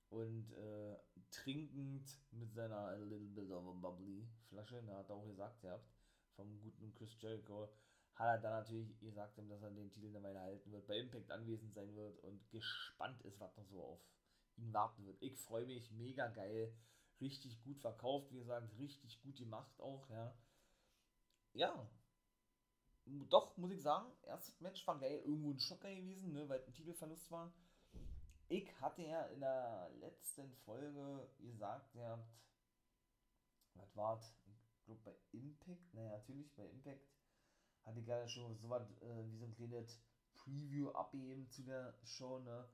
Und 0.09 0.51
äh, 0.53 0.97
trinkend 1.31 2.19
mit 2.31 2.55
seiner 2.55 2.79
A 2.79 2.95
Little 2.95 3.29
Bit 3.29 3.51
of 3.51 3.67
a 3.67 3.73
Bubbly 3.73 4.27
Flasche, 4.49 4.83
da 4.87 4.97
hat 4.97 5.11
er 5.11 5.17
auch 5.17 5.27
gesagt, 5.27 5.63
ihr 5.63 5.73
habt, 5.73 5.93
vom 6.35 6.59
guten 6.61 6.95
Chris 6.95 7.15
Jericho, 7.21 7.69
hat 8.19 8.27
er 8.27 8.39
dann 8.39 8.53
natürlich 8.53 8.99
gesagt, 8.99 9.39
dass 9.39 9.63
er 9.63 9.71
den 9.71 9.91
Titel 9.93 10.09
eine 10.09 10.23
Weile 10.23 10.41
halten 10.41 10.73
wird, 10.73 10.87
bei 10.87 10.99
Impact 10.99 11.31
anwesend 11.31 11.73
sein 11.73 11.95
wird 11.95 12.19
und 12.25 12.51
gespannt 12.51 13.23
ist, 13.23 13.39
was 13.39 13.57
noch 13.57 13.67
so 13.67 13.83
auf 13.83 14.01
ihn 14.57 14.73
warten 14.73 15.07
wird. 15.07 15.23
Ich 15.23 15.39
freue 15.39 15.67
mich, 15.67 15.91
mega 15.93 16.27
geil, 16.29 16.75
richtig 17.21 17.63
gut 17.63 17.79
verkauft, 17.81 18.33
wie 18.33 18.39
gesagt, 18.39 18.77
richtig 18.79 19.23
gut 19.23 19.37
gemacht 19.37 19.81
auch, 19.81 20.09
ja. 20.11 20.35
Ja, 21.53 21.89
doch, 23.31 23.57
muss 23.57 23.71
ich 23.71 23.83
sagen, 23.83 24.11
erstes 24.23 24.61
Match 24.61 24.87
war 24.87 24.99
geil, 24.99 25.23
irgendwo 25.25 25.53
ein 25.53 25.61
Schocker 25.61 25.95
gewesen, 25.95 26.33
ne, 26.33 26.49
weil 26.49 26.63
ein 26.65 26.75
Titelverlust 26.75 27.31
war. 27.31 27.53
Ich 28.49 28.69
hatte 28.81 29.03
ja 29.03 29.23
in 29.27 29.41
der 29.41 29.91
letzten 30.01 30.55
Folge 30.65 31.29
gesagt, 31.39 31.95
ihr 31.95 32.07
habt, 32.07 32.29
was 33.75 33.97
war 33.97 34.21
Ich 34.47 34.85
glaube 34.85 35.01
bei 35.05 35.17
Impact, 35.33 35.95
naja, 35.95 36.11
natürlich 36.11 36.53
bei 36.55 36.67
Impact, 36.67 37.07
hatte 37.89 38.03
gerade 38.03 38.29
schon 38.29 38.57
so 38.57 38.69
was 38.69 38.83
äh, 39.01 39.25
wie 39.31 39.37
so 39.39 39.47
ein 39.47 39.55
kleines 39.55 40.01
Preview 40.35 40.91
abgeben 40.91 41.49
zu 41.51 41.63
der 41.63 41.95
Show, 42.05 42.39
ne? 42.41 42.69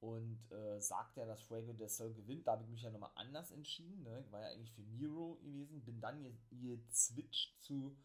Und 0.00 0.50
äh, 0.52 0.80
sagt 0.80 1.16
ja, 1.16 1.24
dass 1.24 1.42
Fuego 1.42 1.72
der 1.72 1.88
Soul 1.88 2.12
gewinnt. 2.12 2.46
Da 2.46 2.52
habe 2.52 2.64
ich 2.64 2.68
mich 2.68 2.82
ja 2.82 2.90
nochmal 2.90 3.12
anders 3.14 3.50
entschieden. 3.52 4.02
Ne? 4.02 4.20
Ich 4.20 4.30
war 4.30 4.42
ja 4.42 4.48
eigentlich 4.48 4.72
für 4.72 4.82
Miro 4.82 5.36
gewesen. 5.36 5.82
Bin 5.82 5.98
dann 5.98 6.22
gezwitscht 6.50 7.62
zu 7.62 7.96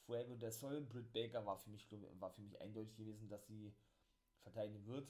Fuego 0.00 0.34
der 0.34 0.50
Soul. 0.50 0.80
Britt 0.80 1.12
Baker 1.12 1.46
war 1.46 1.58
für 1.58 1.70
mich, 1.70 1.88
war 2.18 2.32
für 2.32 2.40
mich 2.40 2.60
eindeutig 2.60 2.96
gewesen, 2.96 3.28
dass 3.28 3.46
sie 3.46 3.72
verteidigen 4.42 4.84
wird. 4.86 5.08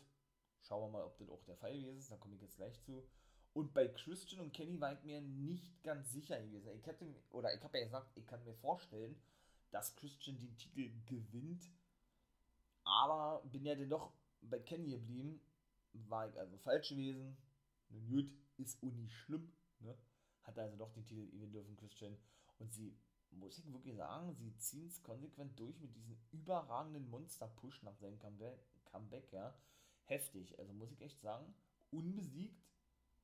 Schauen 0.60 0.82
wir 0.82 0.98
mal, 0.98 1.04
ob 1.04 1.16
das 1.16 1.30
auch 1.30 1.42
der 1.44 1.56
Fall 1.56 1.78
gewesen 1.78 2.00
ist. 2.00 2.10
Da 2.10 2.16
komme 2.16 2.34
ich 2.34 2.42
jetzt 2.42 2.56
gleich 2.56 2.78
zu. 2.82 3.08
Und 3.54 3.72
bei 3.72 3.88
Christian 3.88 4.42
und 4.42 4.52
Kenny 4.52 4.78
war 4.80 4.92
ich 4.92 5.02
mir 5.04 5.22
nicht 5.22 5.82
ganz 5.82 6.12
sicher 6.12 6.38
gewesen. 6.42 6.72
Ich 6.74 6.84
hätte, 6.86 7.06
oder 7.30 7.54
ich 7.54 7.62
habe 7.62 7.78
ja 7.78 7.84
gesagt, 7.84 8.10
ich 8.16 8.26
kann 8.26 8.44
mir 8.44 8.54
vorstellen, 8.54 9.16
dass 9.74 9.96
Christian 9.96 10.38
den 10.38 10.56
Titel 10.56 10.88
gewinnt. 11.04 11.68
Aber 12.84 13.42
bin 13.50 13.64
ja 13.64 13.74
dennoch 13.74 14.12
bei 14.40 14.60
Kenny 14.60 14.92
geblieben. 14.92 15.40
War 15.92 16.28
ich 16.28 16.38
also 16.38 16.56
falsch 16.58 16.90
gewesen. 16.90 17.36
Nun 17.88 18.06
gut, 18.06 18.32
ist 18.56 18.80
auch 18.84 18.92
nicht 18.92 19.12
schlimm. 19.12 19.52
Ne? 19.80 19.98
Hat 20.44 20.58
also 20.60 20.76
doch 20.76 20.92
den 20.92 21.04
Titel 21.04 21.28
gewinnen 21.28 21.52
dürfen, 21.52 21.76
Christian. 21.76 22.16
Und 22.60 22.72
sie, 22.72 22.96
muss 23.30 23.58
ich 23.58 23.72
wirklich 23.72 23.96
sagen, 23.96 24.32
sie 24.36 24.56
ziehen 24.58 24.86
es 24.86 25.02
konsequent 25.02 25.58
durch 25.58 25.76
mit 25.80 25.96
diesem 25.96 26.16
überragenden 26.30 27.10
Monster-Push 27.10 27.82
nach 27.82 27.96
seinem 27.96 28.20
Comeback, 28.84 29.32
ja. 29.32 29.58
Heftig. 30.04 30.56
Also 30.60 30.72
muss 30.72 30.92
ich 30.92 31.00
echt 31.00 31.20
sagen, 31.20 31.52
unbesiegt, 31.90 32.62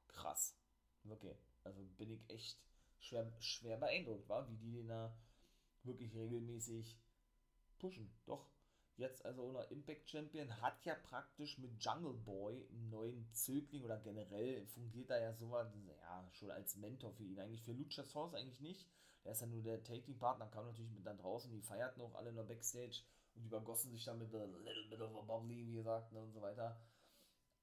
krass. 0.09 0.57
Wirklich. 1.04 1.38
Also 1.62 1.85
bin 1.97 2.11
ich 2.11 2.28
echt 2.28 2.59
schwer, 2.99 3.33
schwer 3.38 3.76
beeindruckt, 3.76 4.28
war, 4.28 4.49
wie 4.49 4.57
die 4.57 4.73
den 4.73 4.88
da 4.88 5.16
wirklich 5.85 6.15
regelmäßig 6.15 6.99
pushen. 7.79 8.13
Doch, 8.27 8.47
jetzt 8.97 9.25
also 9.25 9.43
ohne 9.43 9.63
Impact 9.65 10.09
Champion 10.09 10.61
hat 10.61 10.85
ja 10.85 10.95
praktisch 10.95 11.59
mit 11.59 11.83
Jungle 11.83 12.15
Boy 12.15 12.67
einen 12.71 12.91
neuen 12.91 13.33
Zögling 13.33 13.85
oder 13.85 13.99
generell 13.99 14.67
fungiert 14.67 15.11
er 15.11 15.21
ja 15.21 15.35
so 15.35 15.57
ja, 15.57 16.29
schon 16.33 16.51
als 16.51 16.77
Mentor 16.77 17.13
für 17.13 17.25
ihn. 17.25 17.39
Eigentlich 17.39 17.63
für 17.63 17.73
Luchasaurus 17.73 18.35
eigentlich 18.35 18.61
nicht. 18.61 18.87
Der 19.25 19.33
ist 19.33 19.41
ja 19.41 19.47
nur 19.47 19.63
der 19.63 19.83
Taking-Partner, 19.85 20.47
kam 20.47 20.67
natürlich 20.67 20.93
mit 20.93 21.07
dann 21.07 21.19
draußen, 21.19 21.51
die 21.51 21.61
feierten 21.61 22.01
auch 22.01 22.15
alle 22.15 22.33
nur 22.33 22.47
Backstage 22.47 23.03
und 23.35 23.45
übergossen 23.45 23.91
sich 23.91 24.05
dann 24.05 24.19
mit 24.19 24.35
a 24.35 24.45
little 24.45 24.89
bit 24.89 25.01
of 25.01 25.15
a 25.15 25.21
bubbly, 25.21 25.67
wie 25.67 25.75
gesagt, 25.75 26.13
ne, 26.13 26.21
und 26.23 26.33
so 26.33 26.41
weiter. 26.41 26.81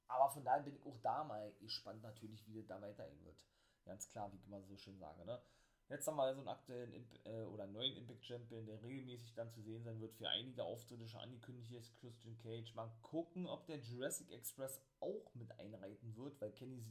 Aber 0.07 0.29
von 0.29 0.43
daher 0.43 0.63
bin 0.63 0.75
ich 0.75 0.85
auch 0.85 0.97
da 0.99 1.23
mal 1.23 1.51
gespannt 1.59 2.01
natürlich, 2.03 2.45
wie 2.47 2.53
das 2.53 2.67
da 2.67 2.81
weitergehen 2.81 3.25
wird. 3.25 3.37
Ganz 3.85 4.09
klar, 4.09 4.31
wie 4.31 4.37
ich 4.37 4.45
immer 4.45 4.61
so 4.61 4.77
schön 4.77 4.97
sage, 4.99 5.25
ne? 5.25 5.41
Jetzt 5.89 6.05
haben 6.05 6.17
wir 6.17 6.23
also 6.23 6.41
einen 6.41 6.49
aktuellen 6.49 6.91
Imp 6.91 7.07
äh, 7.25 7.43
oder 7.43 7.65
neuen 7.65 7.95
Impact 7.95 8.25
Champion, 8.25 8.65
der 8.65 8.83
regelmäßig 8.83 9.33
dann 9.35 9.49
zu 9.51 9.61
sehen 9.61 9.83
sein 9.85 10.01
wird. 10.01 10.13
Für 10.15 10.27
einige 10.27 10.63
Auftritte 10.63 11.07
schon 11.07 11.21
angekündigt 11.21 11.71
ist 11.71 11.95
Christian 11.95 12.37
Cage. 12.39 12.75
Mal 12.75 12.91
gucken, 13.01 13.47
ob 13.47 13.65
der 13.67 13.79
Jurassic 13.79 14.29
Express 14.31 14.81
auch 14.99 15.33
mit 15.33 15.57
einreiten 15.57 16.17
wird, 16.17 16.41
weil 16.41 16.51
Kenny 16.51 16.83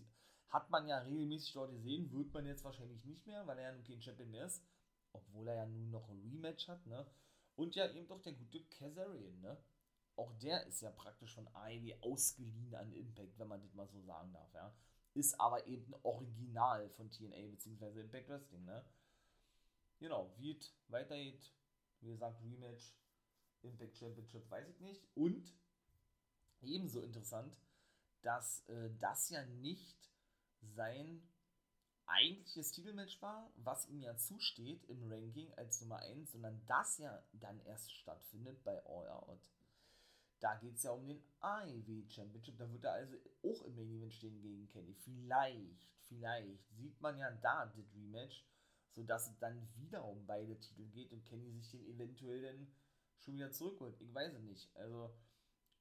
hat 0.49 0.71
man 0.71 0.87
ja 0.87 0.99
regelmäßig 1.01 1.53
dort 1.53 1.73
gesehen, 1.73 2.11
wird 2.11 2.33
man 2.33 2.47
jetzt 2.47 2.65
wahrscheinlich 2.65 3.05
nicht 3.05 3.27
mehr, 3.27 3.47
weil 3.47 3.59
er 3.59 3.65
ja 3.65 3.73
nun 3.73 3.85
kein 3.85 4.01
Champion 4.01 4.31
mehr 4.31 4.47
ist. 4.47 4.65
Obwohl 5.13 5.49
er 5.49 5.57
ja 5.57 5.67
nun 5.67 5.91
noch 5.91 6.09
ein 6.09 6.21
Rematch 6.21 6.67
hat, 6.69 6.87
ne? 6.87 7.07
Und 7.55 7.75
ja 7.75 7.91
eben 7.91 8.07
doch 8.07 8.23
der 8.23 8.33
gute 8.33 8.65
Kazarian, 8.65 9.41
ne? 9.41 9.59
Auch 10.15 10.33
der 10.39 10.67
ist 10.67 10.81
ja 10.81 10.91
praktisch 10.91 11.35
von 11.35 11.49
Ivy 11.55 11.97
ausgeliehen 12.01 12.75
an 12.75 12.93
Impact, 12.93 13.39
wenn 13.39 13.49
man 13.49 13.61
das 13.61 13.75
mal 13.75 13.89
so 13.89 14.01
sagen 14.03 14.33
darf, 14.33 14.53
ja 14.55 14.75
ist 15.17 15.41
aber 15.41 15.67
eben 15.67 15.93
ein 15.93 16.01
Original 16.03 16.89
von 16.91 17.11
TNA 17.11 17.49
bzw. 17.51 18.01
Impact 18.01 18.29
Wrestling, 18.29 18.65
ne? 18.65 18.85
Genau, 19.99 20.31
wie 20.39 20.53
es 20.53 20.75
weitergeht, 20.89 21.53
wie 22.01 22.09
gesagt, 22.09 22.43
Rematch, 22.45 22.95
Impact 23.63 23.97
Championship, 23.97 24.49
weiß 24.51 24.69
ich 24.69 24.81
nicht. 24.81 25.03
Und 25.15 25.55
ebenso 26.61 27.01
interessant, 27.01 27.59
dass 28.23 28.61
äh, 28.69 28.91
das 29.01 29.31
ja 29.31 29.45
nicht 29.47 29.97
sein 30.61 31.23
eigentliches 32.07 32.73
Titelmatch 32.73 33.21
war, 33.23 33.51
was 33.57 33.89
ihm 33.89 34.03
ja 34.03 34.17
zusteht 34.17 34.85
im 34.85 35.11
Ranking 35.11 35.53
als 35.55 35.81
Nummer 35.81 35.99
1, 36.01 36.33
sondern 36.33 36.63
das 36.67 36.99
ja 36.99 37.23
dann 37.33 37.59
erst 37.61 37.93
stattfindet 37.93 38.63
bei 38.65 38.85
All 38.85 39.09
Out. 39.09 39.41
Da 40.41 40.55
geht 40.57 40.77
es 40.77 40.83
ja 40.83 40.91
um 40.91 41.07
den 41.07 41.23
AEW 41.41 42.09
Championship. 42.09 42.59
Da 42.59 42.71
wird 42.71 42.85
er 42.85 42.93
also 42.93 43.17
auch 43.43 43.63
im 43.65 43.75
Main 43.75 43.91
Event 43.91 44.15
stehen 44.15 44.41
gegen 44.41 44.69
Kenny. 44.69 44.95
Vielleicht, 44.95 45.87
vielleicht 46.09 46.69
sieht 46.77 47.01
man 47.01 47.17
ja 47.17 47.31
da 47.31 47.67
das 47.67 47.95
Rematch, 47.95 48.45
sodass 48.91 49.29
es 49.29 49.39
dann 49.39 49.69
wieder 49.77 50.05
um 50.05 50.27
beide 50.27 50.59
Titel 50.59 50.87
geht 50.87 51.13
und 51.13 51.25
Kenny 51.25 51.51
sich 51.53 51.71
den 51.71 51.87
eventuell 51.87 52.43
dann 52.43 52.67
schon 53.19 53.35
wieder 53.35 53.51
zurückholt. 53.51 54.01
Ich 54.01 54.15
weiß 54.15 54.35
es 54.35 54.43
nicht. 54.43 54.77
Also, 54.77 55.15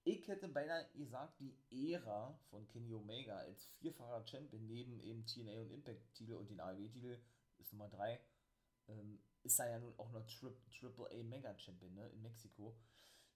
ich 0.04 0.28
hätte 0.28 0.48
beinahe 0.48 0.88
gesagt, 0.94 1.40
die 1.40 1.58
Ära 1.92 2.40
von 2.50 2.68
Kenny 2.68 2.94
Omega 2.94 3.38
als 3.38 3.66
vierfacher 3.80 4.26
Champion 4.28 4.68
neben 4.68 5.00
eben 5.02 5.26
TNA 5.26 5.62
und 5.62 5.72
Impact-Titel 5.72 6.34
und 6.34 6.50
den 6.50 6.60
AEW-Titel 6.60 7.20
ist 7.58 7.74
Nummer 7.74 7.90
3, 7.90 8.20
ähm, 8.88 9.20
ist 9.44 9.60
er 9.60 9.70
ja 9.70 9.80
nun 9.80 9.98
auch 9.98 10.12
noch 10.12 10.26
Tri 10.28 10.54
Triple 10.80 11.10
A 11.10 11.24
Mega 11.24 11.58
Champion 11.58 11.94
ne, 11.96 12.08
in 12.10 12.22
Mexiko. 12.22 12.78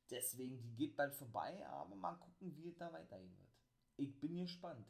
Deswegen, 0.10 0.62
die 0.62 0.75
geht 0.75 0.96
bald 0.96 1.16
vorbei, 1.16 1.66
aber 1.68 1.96
mal 1.96 2.16
gucken, 2.16 2.56
wie 2.56 2.70
es 2.70 2.78
da 2.78 2.92
weitergehen 2.92 3.38
wird. 3.38 3.50
Ich 3.98 4.20
bin 4.20 4.38
gespannt. 4.38 4.88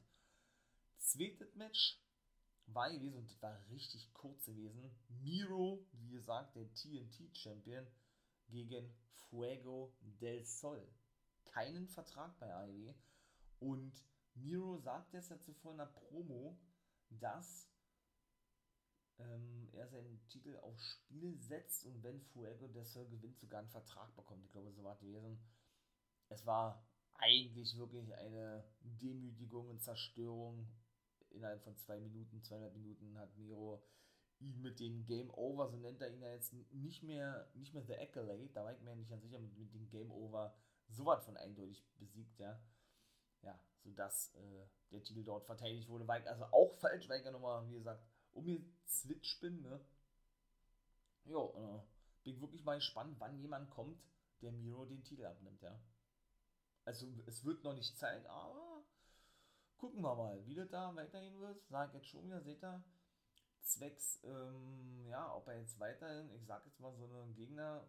Zweites 0.97 1.55
Match 1.55 1.99
war 2.67 2.91
gewesen 2.91 3.17
und 3.17 3.29
das 3.29 3.41
war 3.41 3.59
richtig 3.69 4.13
kurz 4.13 4.45
gewesen. 4.45 4.91
Miro, 5.21 5.85
wie 5.93 6.11
gesagt, 6.11 6.55
der 6.55 6.71
TNT-Champion 6.73 7.87
gegen 8.47 8.93
Fuego 9.29 9.93
del 10.01 10.45
Sol. 10.45 10.87
Keinen 11.45 11.87
Vertrag 11.87 12.37
bei 12.39 12.53
AEW. 12.53 12.93
Und 13.59 13.93
Miro 14.35 14.77
sagt 14.77 15.13
jetzt 15.13 15.29
ja 15.29 15.39
zuvor 15.39 15.71
in 15.71 15.79
der 15.79 15.85
Promo, 15.85 16.57
dass 17.09 17.67
ähm, 19.19 19.69
er 19.73 19.87
seinen 19.87 20.25
Titel 20.27 20.57
aufs 20.57 20.83
Spiel 20.83 21.37
setzt 21.39 21.85
und 21.85 22.03
wenn 22.03 22.21
Fuego 22.21 22.83
Sol 22.83 23.07
gewinnt, 23.09 23.39
sogar 23.39 23.59
einen 23.59 23.69
Vertrag 23.69 24.15
bekommt. 24.15 24.45
Ich 24.45 24.51
glaube, 24.51 24.71
so 24.71 24.83
war 24.83 24.93
es 24.93 24.99
gewesen. 24.99 25.39
Es 26.29 26.45
war 26.45 26.83
eigentlich 27.15 27.77
wirklich 27.77 28.13
eine 28.15 28.63
Demütigung 28.81 29.69
und 29.69 29.81
Zerstörung. 29.81 30.67
Innerhalb 31.31 31.61
von 31.63 31.75
zwei 31.77 31.99
Minuten, 31.99 32.41
zweieinhalb 32.41 32.73
Minuten 32.75 33.17
hat 33.17 33.35
Miro 33.37 33.83
ihn 34.39 34.61
mit 34.61 34.79
dem 34.79 35.05
Game 35.05 35.29
Over, 35.31 35.67
so 35.69 35.77
nennt 35.77 36.01
er 36.01 36.11
ihn 36.11 36.21
ja 36.21 36.31
jetzt 36.31 36.53
nicht 36.71 37.03
mehr, 37.03 37.49
nicht 37.55 37.73
mehr 37.73 37.83
The 37.83 37.97
Accolade, 37.97 38.49
da 38.53 38.63
war 38.63 38.73
ich 38.73 38.81
mir 38.81 38.95
nicht 38.95 39.09
ganz 39.09 39.23
sicher, 39.23 39.37
mit, 39.37 39.57
mit 39.57 39.73
dem 39.73 39.89
Game 39.89 40.11
Over 40.11 40.55
so 40.87 41.05
was 41.05 41.25
von 41.25 41.37
eindeutig 41.37 41.85
besiegt, 41.97 42.39
ja. 42.39 42.59
Ja, 43.41 43.59
sodass 43.83 44.33
äh, 44.35 44.65
der 44.91 45.03
Titel 45.03 45.23
dort 45.23 45.45
verteidigt 45.45 45.87
wurde, 45.87 46.07
war 46.07 46.19
ich 46.19 46.27
also 46.27 46.45
auch 46.45 46.73
falsch, 46.75 47.07
weil 47.07 47.19
ich 47.19 47.25
ja 47.25 47.31
nochmal, 47.31 47.67
wie 47.69 47.75
gesagt, 47.75 48.03
um 48.33 48.45
mir 48.45 48.61
Switch 48.87 49.39
bin, 49.39 49.61
ne? 49.61 49.79
Jo, 51.25 51.53
äh, 51.55 52.23
bin 52.23 52.41
wirklich 52.41 52.63
mal 52.63 52.75
gespannt, 52.75 53.15
wann 53.19 53.39
jemand 53.39 53.69
kommt, 53.69 54.01
der 54.41 54.51
Miro 54.51 54.85
den 54.85 55.03
Titel 55.03 55.25
abnimmt, 55.25 55.61
ja. 55.61 55.79
Also 56.85 57.07
es 57.25 57.43
wird 57.45 57.63
noch 57.63 57.73
nicht 57.73 57.97
Zeit, 57.97 58.25
aber 58.25 58.83
gucken 59.77 60.01
wir 60.01 60.15
mal, 60.15 60.45
wie 60.45 60.55
das 60.55 60.69
da 60.69 60.95
weitergehen 60.95 61.39
wird. 61.39 61.61
Sag 61.69 61.93
jetzt 61.93 62.07
schon 62.07 62.25
wieder, 62.25 62.41
seht 62.41 62.63
ihr, 62.63 62.83
zwecks, 63.69 64.19
ähm, 64.23 65.05
ja, 65.07 65.33
ob 65.35 65.47
er 65.47 65.59
jetzt 65.59 65.79
weiterhin, 65.79 66.33
ich 66.33 66.45
sag 66.45 66.65
jetzt 66.65 66.79
mal, 66.79 66.93
so 66.95 67.05
einen 67.05 67.35
Gegner 67.35 67.87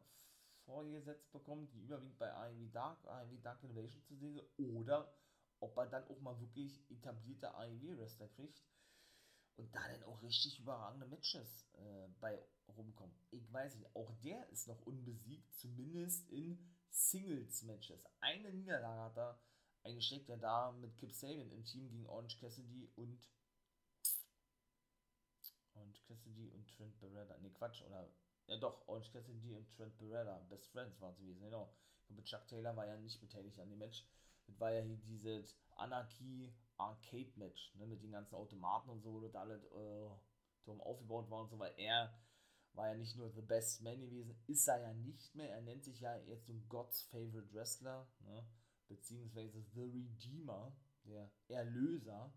vorgesetzt 0.64 1.32
bekommt, 1.32 1.72
die 1.72 1.80
überwiegend 1.80 2.18
bei 2.18 2.32
AEW 2.32 2.68
Dark, 2.72 3.04
AEW 3.06 3.40
Dark 3.42 3.62
Innovation 3.62 4.02
zu 4.04 4.14
sehen 4.16 4.40
oder 4.58 5.12
ob 5.58 5.76
er 5.76 5.86
dann 5.86 6.06
auch 6.08 6.20
mal 6.20 6.38
wirklich 6.40 6.90
etablierte 6.90 7.54
AEW-Wrestler 7.54 8.28
kriegt 8.28 8.62
und 9.60 9.74
da 9.74 9.86
dann 9.88 10.02
auch 10.04 10.22
richtig 10.22 10.58
überragende 10.58 11.06
Matches 11.06 11.66
äh, 11.74 12.08
bei 12.20 12.42
rumkommen. 12.68 13.14
Ich 13.30 13.52
weiß 13.52 13.76
nicht, 13.76 13.94
auch 13.94 14.12
der 14.22 14.48
ist 14.48 14.66
noch 14.66 14.80
unbesiegt, 14.86 15.54
zumindest 15.54 16.28
in 16.30 16.58
Singles-Matches. 16.90 18.04
Eine 18.20 18.52
Niederlage 18.52 19.00
hat 19.00 19.16
er 19.16 19.40
eingesteckt, 19.82 20.28
der 20.28 20.38
da 20.38 20.72
mit 20.72 20.96
Kip 20.96 21.12
Sabian 21.12 21.50
im 21.50 21.64
Team 21.64 21.88
gegen 21.88 22.06
Orange 22.06 22.38
Cassidy 22.38 22.90
und 22.96 23.28
Orange 25.74 26.02
Cassidy 26.06 26.48
und 26.50 26.68
Trent 26.76 26.98
Beretta, 27.00 27.38
ne 27.38 27.50
Quatsch, 27.50 27.82
oder, 27.82 28.08
ja 28.46 28.56
doch, 28.56 28.86
Orange 28.88 29.12
Cassidy 29.12 29.52
und 29.54 29.70
Trent 29.76 29.96
Beretta, 29.98 30.38
Best 30.48 30.70
Friends 30.70 31.00
waren 31.00 31.14
sie 31.16 31.22
gewesen, 31.22 31.42
genau. 31.42 31.72
Und 32.08 32.16
mit 32.16 32.24
Chuck 32.26 32.46
Taylor 32.48 32.76
war 32.76 32.86
ja 32.86 32.96
nicht 32.96 33.20
beteiligt 33.20 33.58
an 33.60 33.70
dem 33.70 33.78
Match. 33.78 34.04
Das 34.46 34.58
war 34.58 34.72
ja 34.72 34.80
hier 34.80 34.96
dieses 34.96 35.56
Anarchy 35.76 36.52
Arcade 36.80 37.32
Match, 37.36 37.74
ne, 37.76 37.86
mit 37.86 38.02
den 38.02 38.12
ganzen 38.12 38.34
Automaten 38.34 38.90
und 38.90 39.02
so, 39.02 39.12
wo 39.12 39.20
das 39.20 39.34
alles 39.34 39.64
äh, 39.64 40.10
drum 40.64 40.80
aufgebaut 40.80 41.30
war 41.30 41.42
und 41.42 41.50
so, 41.50 41.58
weil 41.58 41.74
er 41.76 42.12
war 42.72 42.88
ja 42.88 42.94
nicht 42.94 43.16
nur 43.16 43.30
The 43.30 43.42
Best 43.42 43.82
Man 43.82 44.00
gewesen, 44.00 44.40
ist 44.46 44.68
er 44.68 44.80
ja 44.80 44.92
nicht 44.92 45.34
mehr, 45.34 45.50
er 45.50 45.62
nennt 45.62 45.84
sich 45.84 46.00
ja 46.00 46.16
jetzt 46.18 46.46
so 46.46 46.54
God's 46.68 47.02
Favorite 47.02 47.52
Wrestler, 47.52 48.08
ne, 48.20 48.46
beziehungsweise 48.88 49.62
The 49.74 49.82
Redeemer, 49.82 50.76
der 51.04 51.30
Erlöser, 51.48 52.32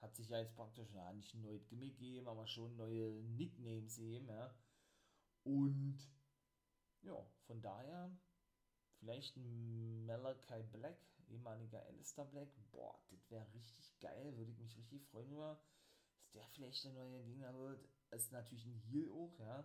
hat 0.00 0.14
sich 0.14 0.28
ja 0.28 0.38
jetzt 0.38 0.54
praktisch, 0.54 0.92
ja, 0.92 1.12
nicht 1.12 1.34
ein 1.34 1.42
neues 1.42 1.66
Gimmick 1.66 1.98
gegeben, 1.98 2.28
aber 2.28 2.46
schon 2.46 2.76
neue 2.76 3.22
Nicknames 3.22 3.96
gegeben, 3.96 4.28
ja. 4.28 4.54
Und 5.44 5.98
ja, 7.02 7.26
von 7.46 7.60
daher 7.62 8.14
vielleicht 8.98 9.36
ein 9.36 10.04
Malachi 10.04 10.62
Black, 10.72 10.98
ehemaliger 11.28 11.84
Alistair 11.86 12.24
Black, 12.24 12.48
boah, 12.70 12.98
das 13.10 13.30
wäre 13.30 13.52
richtig 13.52 13.98
geil, 14.00 14.36
würde 14.36 14.50
ich 14.52 14.58
mich 14.58 14.76
richtig 14.76 15.04
freuen 15.06 15.30
über, 15.30 15.60
dass 16.32 16.32
der 16.32 16.48
vielleicht 16.48 16.84
der 16.84 16.92
neue 16.92 17.24
Gegner 17.24 17.54
wird. 17.54 17.88
Ist 18.10 18.32
natürlich 18.32 18.66
ein 18.66 18.78
Heal 18.78 19.10
auch, 19.10 19.38
ja. 19.38 19.64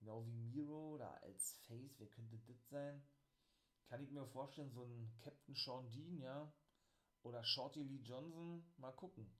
Genau 0.00 0.24
wie 0.26 0.32
Miro 0.32 0.94
oder 0.94 1.22
als 1.22 1.54
Face, 1.66 1.98
wer 1.98 2.08
könnte 2.08 2.38
das 2.38 2.68
sein? 2.68 3.02
Kann 3.86 4.02
ich 4.02 4.10
mir 4.10 4.26
vorstellen, 4.26 4.70
so 4.70 4.84
ein 4.84 5.18
Captain 5.20 5.54
Sean 5.54 5.90
Dean, 5.90 6.18
ja. 6.20 6.52
Oder 7.22 7.42
Shorty 7.42 7.82
Lee 7.82 8.02
Johnson, 8.02 8.64
mal 8.76 8.92
gucken. 8.92 9.34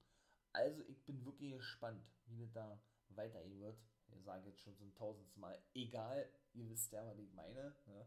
Also 0.53 0.83
ich 0.89 1.05
bin 1.05 1.25
wirklich 1.25 1.53
gespannt, 1.53 2.05
wie 2.27 2.39
das 2.39 2.53
da 2.53 2.83
weitergehen 3.11 3.61
wird. 3.61 3.79
Wir 4.09 4.23
sagen 4.23 4.47
jetzt 4.47 4.61
schon 4.61 4.75
so 4.77 4.85
ein 4.85 4.95
tausendstes 4.95 5.37
Mal, 5.37 5.63
egal, 5.75 6.33
ihr 6.55 6.69
wisst 6.69 6.93
ja, 6.93 7.07
was 7.07 7.19
ich 7.19 7.33
meine. 7.35 7.77
Ne? 7.87 8.07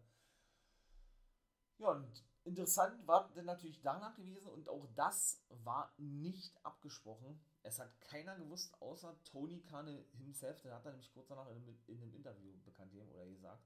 Ja, 1.77 1.91
und 1.91 2.23
interessant 2.43 3.07
war 3.07 3.29
dann 3.35 3.45
natürlich 3.45 3.81
danach 3.81 4.15
gewesen 4.15 4.49
und 4.49 4.69
auch 4.69 4.87
das 4.95 5.43
war 5.49 5.93
nicht 5.97 6.53
abgesprochen. 6.65 7.39
Es 7.63 7.79
hat 7.79 7.99
keiner 8.01 8.35
gewusst, 8.37 8.73
außer 8.81 9.15
Tony 9.23 9.61
Khan 9.61 9.87
himself, 10.17 10.61
der 10.61 10.75
hat 10.75 10.85
er 10.85 10.91
nämlich 10.91 11.11
kurz 11.13 11.27
danach 11.27 11.47
in 11.47 11.57
einem, 11.57 11.79
in 11.87 12.01
einem 12.01 12.13
Interview 12.13 12.57
bekannt 12.65 12.91
gegeben 12.91 13.11
oder 13.11 13.25
gesagt, 13.25 13.63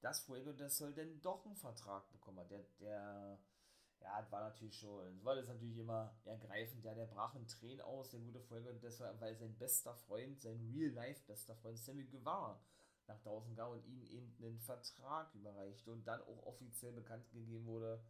dass 0.00 0.20
Fuego 0.20 0.52
der 0.52 0.70
soll 0.70 0.92
denn 0.92 1.20
doch 1.22 1.44
einen 1.46 1.56
Vertrag 1.56 2.10
bekommen 2.12 2.40
hat. 2.40 2.50
Der, 2.50 2.64
der 2.78 3.38
ja, 4.00 4.20
das 4.20 4.30
war 4.30 4.42
natürlich 4.42 4.78
schon, 4.78 5.16
das 5.16 5.24
war 5.24 5.34
das 5.34 5.48
natürlich 5.48 5.78
immer 5.78 6.14
ergreifend, 6.24 6.84
ja, 6.84 6.94
der 6.94 7.06
brach 7.06 7.34
in 7.34 7.46
Tränen 7.48 7.80
aus, 7.80 8.10
der 8.10 8.20
gute 8.20 8.40
und 8.70 8.82
deshalb, 8.82 9.18
weil 9.20 9.34
sein 9.34 9.56
bester 9.56 9.94
Freund, 9.94 10.38
sein 10.40 10.60
Real-Life-bester 10.74 11.56
Freund 11.56 11.78
Sammy 11.78 12.04
Guevara 12.04 12.60
nach 13.06 13.20
draußen 13.20 13.54
kam 13.54 13.72
und 13.72 13.84
ihm 13.86 14.02
eben 14.04 14.34
einen 14.38 14.60
Vertrag 14.60 15.34
überreichte 15.34 15.90
und 15.90 16.06
dann 16.06 16.20
auch 16.22 16.46
offiziell 16.46 16.92
bekannt 16.92 17.28
gegeben 17.30 17.66
wurde, 17.66 18.02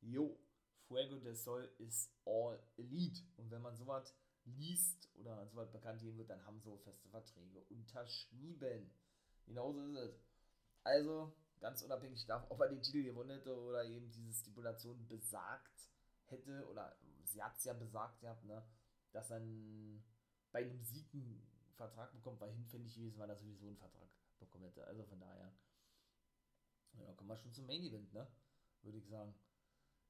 jo, 0.00 0.38
Fuego 0.86 1.16
del 1.16 1.34
Sol 1.34 1.70
ist 1.78 2.10
all 2.24 2.58
elite. 2.76 3.22
Und 3.36 3.50
wenn 3.50 3.62
man 3.62 3.76
sowas 3.76 4.14
liest 4.44 5.08
oder 5.16 5.46
sowas 5.46 5.70
bekannt 5.70 6.00
geben 6.00 6.18
wird, 6.18 6.30
dann 6.30 6.44
haben 6.46 6.60
so 6.60 6.78
feste 6.78 7.08
Verträge 7.08 7.60
unterschrieben. 7.68 8.90
Genauso 9.46 9.82
ist 9.86 9.96
es. 9.96 10.20
Also, 10.84 11.34
ganz 11.60 11.82
unabhängig 11.82 12.24
davon, 12.26 12.50
ob 12.50 12.60
er 12.60 12.68
den 12.68 12.82
Titel 12.82 13.02
gewonnen 13.02 13.30
hätte 13.30 13.54
oder 13.60 13.84
eben 13.84 14.10
diese 14.10 14.32
Stipulation 14.32 15.06
besagt 15.06 15.90
hätte, 16.26 16.66
oder 16.70 16.96
sie 17.24 17.42
hat 17.42 17.56
es 17.56 17.64
ja 17.64 17.74
besagt 17.74 18.20
gehabt, 18.20 18.44
ne, 18.44 18.64
dass 19.12 19.30
er 19.30 19.40
bei 20.52 20.60
einem 20.60 20.82
Sieg 20.82 21.12
einen 21.12 21.46
Vertrag 21.74 22.12
bekommt, 22.12 22.40
weil 22.40 22.52
hinfällig 22.52 22.94
gewesen 22.94 23.18
war, 23.18 23.28
er 23.28 23.36
sowieso 23.36 23.66
einen 23.66 23.76
Vertrag 23.76 24.08
bekommen 24.38 24.64
hätte. 24.64 24.86
Also 24.86 25.04
von 25.04 25.20
daher, 25.20 25.52
ja, 26.94 27.12
kommen 27.14 27.30
wir 27.30 27.36
schon 27.36 27.52
zum 27.52 27.66
Main 27.66 27.82
Event, 27.82 28.12
ne, 28.12 28.26
würde 28.82 28.98
ich 28.98 29.08
sagen. 29.08 29.34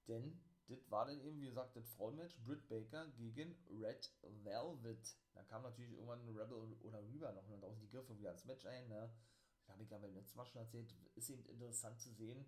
Denn 0.06 0.40
das 0.68 0.90
war 0.90 1.06
dann 1.06 1.20
eben, 1.20 1.40
wie 1.40 1.46
gesagt, 1.46 1.76
das 1.76 1.88
Frauenmatch, 1.92 2.36
Britt 2.44 2.68
Baker 2.68 3.08
gegen 3.16 3.56
Red 3.70 4.12
Velvet. 4.42 5.16
Da 5.32 5.42
kam 5.44 5.62
natürlich 5.62 5.92
irgendwann 5.92 6.28
Rebel 6.28 6.76
oder 6.82 7.02
Rüber 7.02 7.32
noch 7.32 7.48
und 7.48 7.64
auch 7.64 7.78
die 7.78 7.88
Griffe 7.88 8.18
wieder 8.18 8.32
ins 8.32 8.44
Match 8.44 8.66
ein, 8.66 8.88
ne, 8.88 9.10
habe 9.68 9.82
ich 9.82 9.90
ja 9.90 9.98
beim 9.98 10.14
letzten 10.14 10.36
Mal 10.36 10.46
schon 10.46 10.60
erzählt, 10.60 10.94
ist 11.14 11.30
eben 11.30 11.44
interessant 11.46 12.00
zu 12.00 12.12
sehen. 12.12 12.44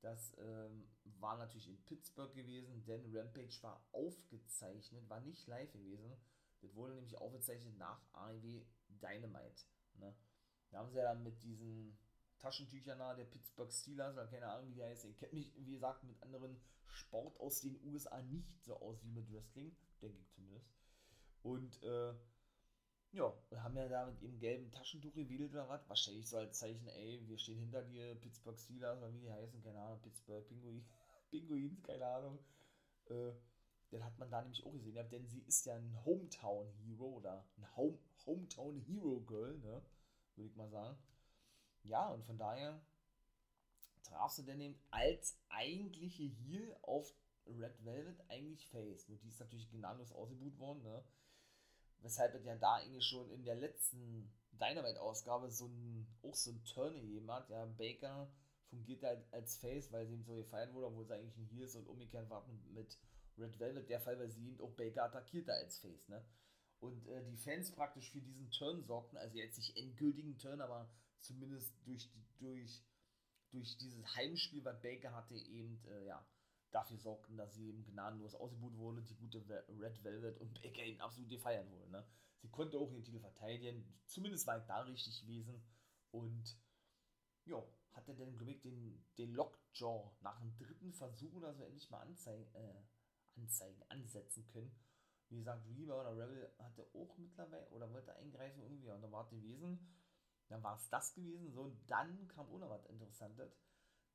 Das 0.00 0.36
ähm, 0.38 0.88
war 1.04 1.38
natürlich 1.38 1.68
in 1.68 1.82
Pittsburgh 1.84 2.34
gewesen, 2.34 2.84
denn 2.84 3.16
Rampage 3.16 3.62
war 3.62 3.86
aufgezeichnet, 3.92 5.08
war 5.08 5.20
nicht 5.20 5.46
live 5.46 5.72
gewesen. 5.72 6.14
Das 6.60 6.74
wurde 6.74 6.94
nämlich 6.94 7.16
aufgezeichnet 7.16 7.76
nach 7.78 8.02
AEW 8.12 8.64
Dynamite. 8.88 9.64
Ne? 9.94 10.14
Da 10.74 10.80
haben 10.80 10.90
sie 10.90 10.98
ja 10.98 11.04
dann 11.04 11.22
mit 11.22 11.40
diesen 11.44 11.96
Taschentüchern 12.40 12.98
nahe 12.98 13.14
der 13.14 13.24
Pittsburgh 13.26 13.72
Steelers, 13.72 14.12
oder 14.12 14.26
keine 14.26 14.48
Ahnung, 14.48 14.70
wie 14.70 14.74
der 14.74 14.88
heißt. 14.88 15.04
Ich 15.04 15.16
kenne 15.16 15.34
mich, 15.34 15.52
wie 15.56 15.72
gesagt, 15.72 16.02
mit 16.02 16.20
anderen 16.20 16.60
Sport 16.88 17.38
aus 17.38 17.60
den 17.60 17.80
USA 17.84 18.20
nicht 18.22 18.60
so 18.64 18.76
aus 18.80 19.02
wie 19.04 19.12
mit 19.12 19.32
Wrestling, 19.32 19.76
denke 20.02 20.18
ich 20.18 20.28
zumindest. 20.32 20.68
Und 21.42 21.82
äh, 21.84 22.14
ja, 23.12 23.32
haben 23.62 23.76
ja 23.76 23.88
da 23.88 24.06
mit 24.06 24.20
ihrem 24.20 24.40
gelben 24.40 24.72
Taschentuch 24.72 25.14
gewedelt 25.14 25.52
oder 25.52 25.68
was. 25.68 25.88
Wahrscheinlich 25.88 26.28
so 26.28 26.38
als 26.38 26.58
Zeichen, 26.58 26.88
ey, 26.88 27.22
wir 27.28 27.38
stehen 27.38 27.60
hinter 27.60 27.82
dir, 27.82 28.16
Pittsburgh 28.16 28.58
Steelers 28.58 28.98
oder 28.98 29.14
wie 29.14 29.20
die 29.20 29.30
heißen, 29.30 29.62
keine 29.62 29.78
Ahnung, 29.78 30.02
Pittsburgh 30.02 30.44
Pinguin. 30.48 30.84
Pinguins, 31.30 31.82
keine 31.84 32.06
Ahnung. 32.06 32.38
Äh, 33.06 33.32
den 33.92 34.04
hat 34.04 34.18
man 34.18 34.30
da 34.30 34.42
nämlich 34.42 34.66
auch 34.66 34.72
gesehen, 34.72 35.08
denn 35.10 35.28
sie 35.28 35.42
ist 35.42 35.64
ja 35.66 35.76
ein 35.76 36.04
Hometown-Hero 36.04 37.06
oder 37.06 37.46
ein 37.56 37.76
Home 37.76 37.98
Hometown-Hero-Girl, 38.26 39.58
ne? 39.58 39.82
Würde 40.36 40.48
ich 40.48 40.56
mal 40.56 40.70
sagen. 40.70 40.98
Ja, 41.84 42.08
und 42.08 42.24
von 42.24 42.38
daher 42.38 42.80
traf 44.02 44.32
sie 44.32 44.44
denn 44.44 44.60
eben 44.60 44.78
als 44.90 45.38
eigentliche 45.48 46.24
Heal 46.24 46.76
auf 46.82 47.12
Red 47.46 47.84
Velvet 47.84 48.20
eigentlich 48.28 48.66
Face. 48.68 49.08
Nur 49.08 49.18
die 49.18 49.28
ist 49.28 49.40
natürlich 49.40 49.70
gnadenlos 49.70 50.12
ausgebucht 50.12 50.58
worden, 50.58 50.82
ne? 50.82 51.04
Weshalb 51.98 52.34
es 52.34 52.44
ja 52.44 52.56
da 52.56 52.76
eigentlich 52.76 53.06
schon 53.06 53.30
in 53.30 53.44
der 53.44 53.56
letzten 53.56 54.30
Dynamite-Ausgabe 54.52 55.50
so 55.50 55.66
ein, 55.66 56.06
auch 56.22 56.34
so 56.34 56.50
ein 56.50 56.64
Turn 56.64 57.00
gegeben 57.00 57.30
hat. 57.30 57.48
Ja, 57.50 57.64
Baker 57.66 58.30
fungiert 58.68 59.02
halt 59.02 59.24
als 59.32 59.56
Face, 59.56 59.90
weil 59.92 60.06
sie 60.06 60.14
ihm 60.14 60.24
so 60.24 60.34
gefeiert 60.34 60.72
wurde, 60.74 60.86
obwohl 60.86 61.06
sie 61.06 61.14
eigentlich 61.14 61.36
ein 61.36 61.46
Heal 61.46 61.64
ist 61.64 61.76
und 61.76 61.86
umgekehrt 61.86 62.28
war 62.28 62.46
mit 62.72 62.98
Red 63.38 63.58
Velvet 63.58 63.88
der 63.88 64.00
Fall, 64.00 64.18
weil 64.18 64.30
sie 64.30 64.48
ihn 64.48 64.60
auch 64.60 64.72
Baker 64.72 65.04
attackierte 65.04 65.52
als 65.52 65.78
Face, 65.78 66.08
ne? 66.08 66.24
Und 66.84 67.08
äh, 67.08 67.24
die 67.24 67.38
Fans 67.38 67.72
praktisch 67.72 68.10
für 68.10 68.20
diesen 68.20 68.50
Turn 68.50 68.84
sorgten, 68.84 69.16
also 69.16 69.38
jetzt 69.38 69.56
nicht 69.56 69.74
endgültigen 69.74 70.36
Turn, 70.36 70.60
aber 70.60 70.90
zumindest 71.18 71.72
durch, 71.86 72.10
durch, 72.38 72.84
durch 73.50 73.78
dieses 73.78 74.04
Heimspiel, 74.14 74.62
was 74.66 74.82
Baker 74.82 75.14
hatte, 75.14 75.34
eben, 75.34 75.82
äh, 75.86 76.04
ja, 76.04 76.26
dafür 76.72 76.98
sorgten, 76.98 77.38
dass 77.38 77.54
sie 77.54 77.68
eben 77.68 77.84
gnadenlos 77.86 78.34
ausgebucht 78.34 78.76
wurde, 78.76 79.00
die 79.00 79.14
gute 79.14 79.38
Red 79.80 80.04
Velvet 80.04 80.38
und 80.40 80.60
Baker 80.60 80.84
ihn 80.84 81.00
absolut 81.00 81.30
gefeiert 81.30 81.70
wurde. 81.70 81.88
Ne? 81.90 82.06
Sie 82.42 82.50
konnte 82.50 82.76
auch 82.78 82.90
ihren 82.90 83.04
Titel 83.04 83.20
verteidigen, 83.20 83.86
zumindest 84.04 84.46
war 84.46 84.58
ich 84.58 84.64
da 84.64 84.80
richtig 84.82 85.22
gewesen 85.22 85.62
und 86.10 86.58
ja, 87.46 87.64
hatte 87.92 88.14
dann, 88.14 88.36
glaube 88.36 88.52
ich, 88.52 88.60
den, 88.60 89.02
den 89.16 89.32
Lockjaw 89.32 90.10
nach 90.20 90.38
dem 90.38 90.54
dritten 90.58 90.92
Versuch 90.92 91.32
oder 91.32 91.54
so 91.54 91.64
endlich 91.64 91.88
mal 91.90 92.00
anzeigen, 92.00 92.52
äh, 92.54 92.82
anzeigen, 93.36 93.82
ansetzen 93.88 94.46
können. 94.48 94.74
Wie 95.30 95.38
gesagt, 95.38 95.66
Reaver 95.68 96.00
oder 96.00 96.16
Rebel 96.16 96.52
hatte 96.58 96.86
auch 96.94 97.16
mittlerweile 97.18 97.66
oder 97.70 97.90
wollte 97.92 98.14
eingreifen 98.14 98.62
irgendwie 98.62 98.90
und 98.90 99.02
da 99.02 99.10
war 99.10 99.24
es 99.24 99.30
gewesen. 99.30 99.78
Dann 100.48 100.62
war 100.62 100.76
es 100.76 100.88
das 100.90 101.14
gewesen. 101.14 101.50
So, 101.52 101.62
und 101.62 101.90
dann 101.90 102.28
kam 102.28 102.48
auch 102.48 102.58
noch 102.58 102.70
was 102.70 102.86
Interessantes. 102.86 103.56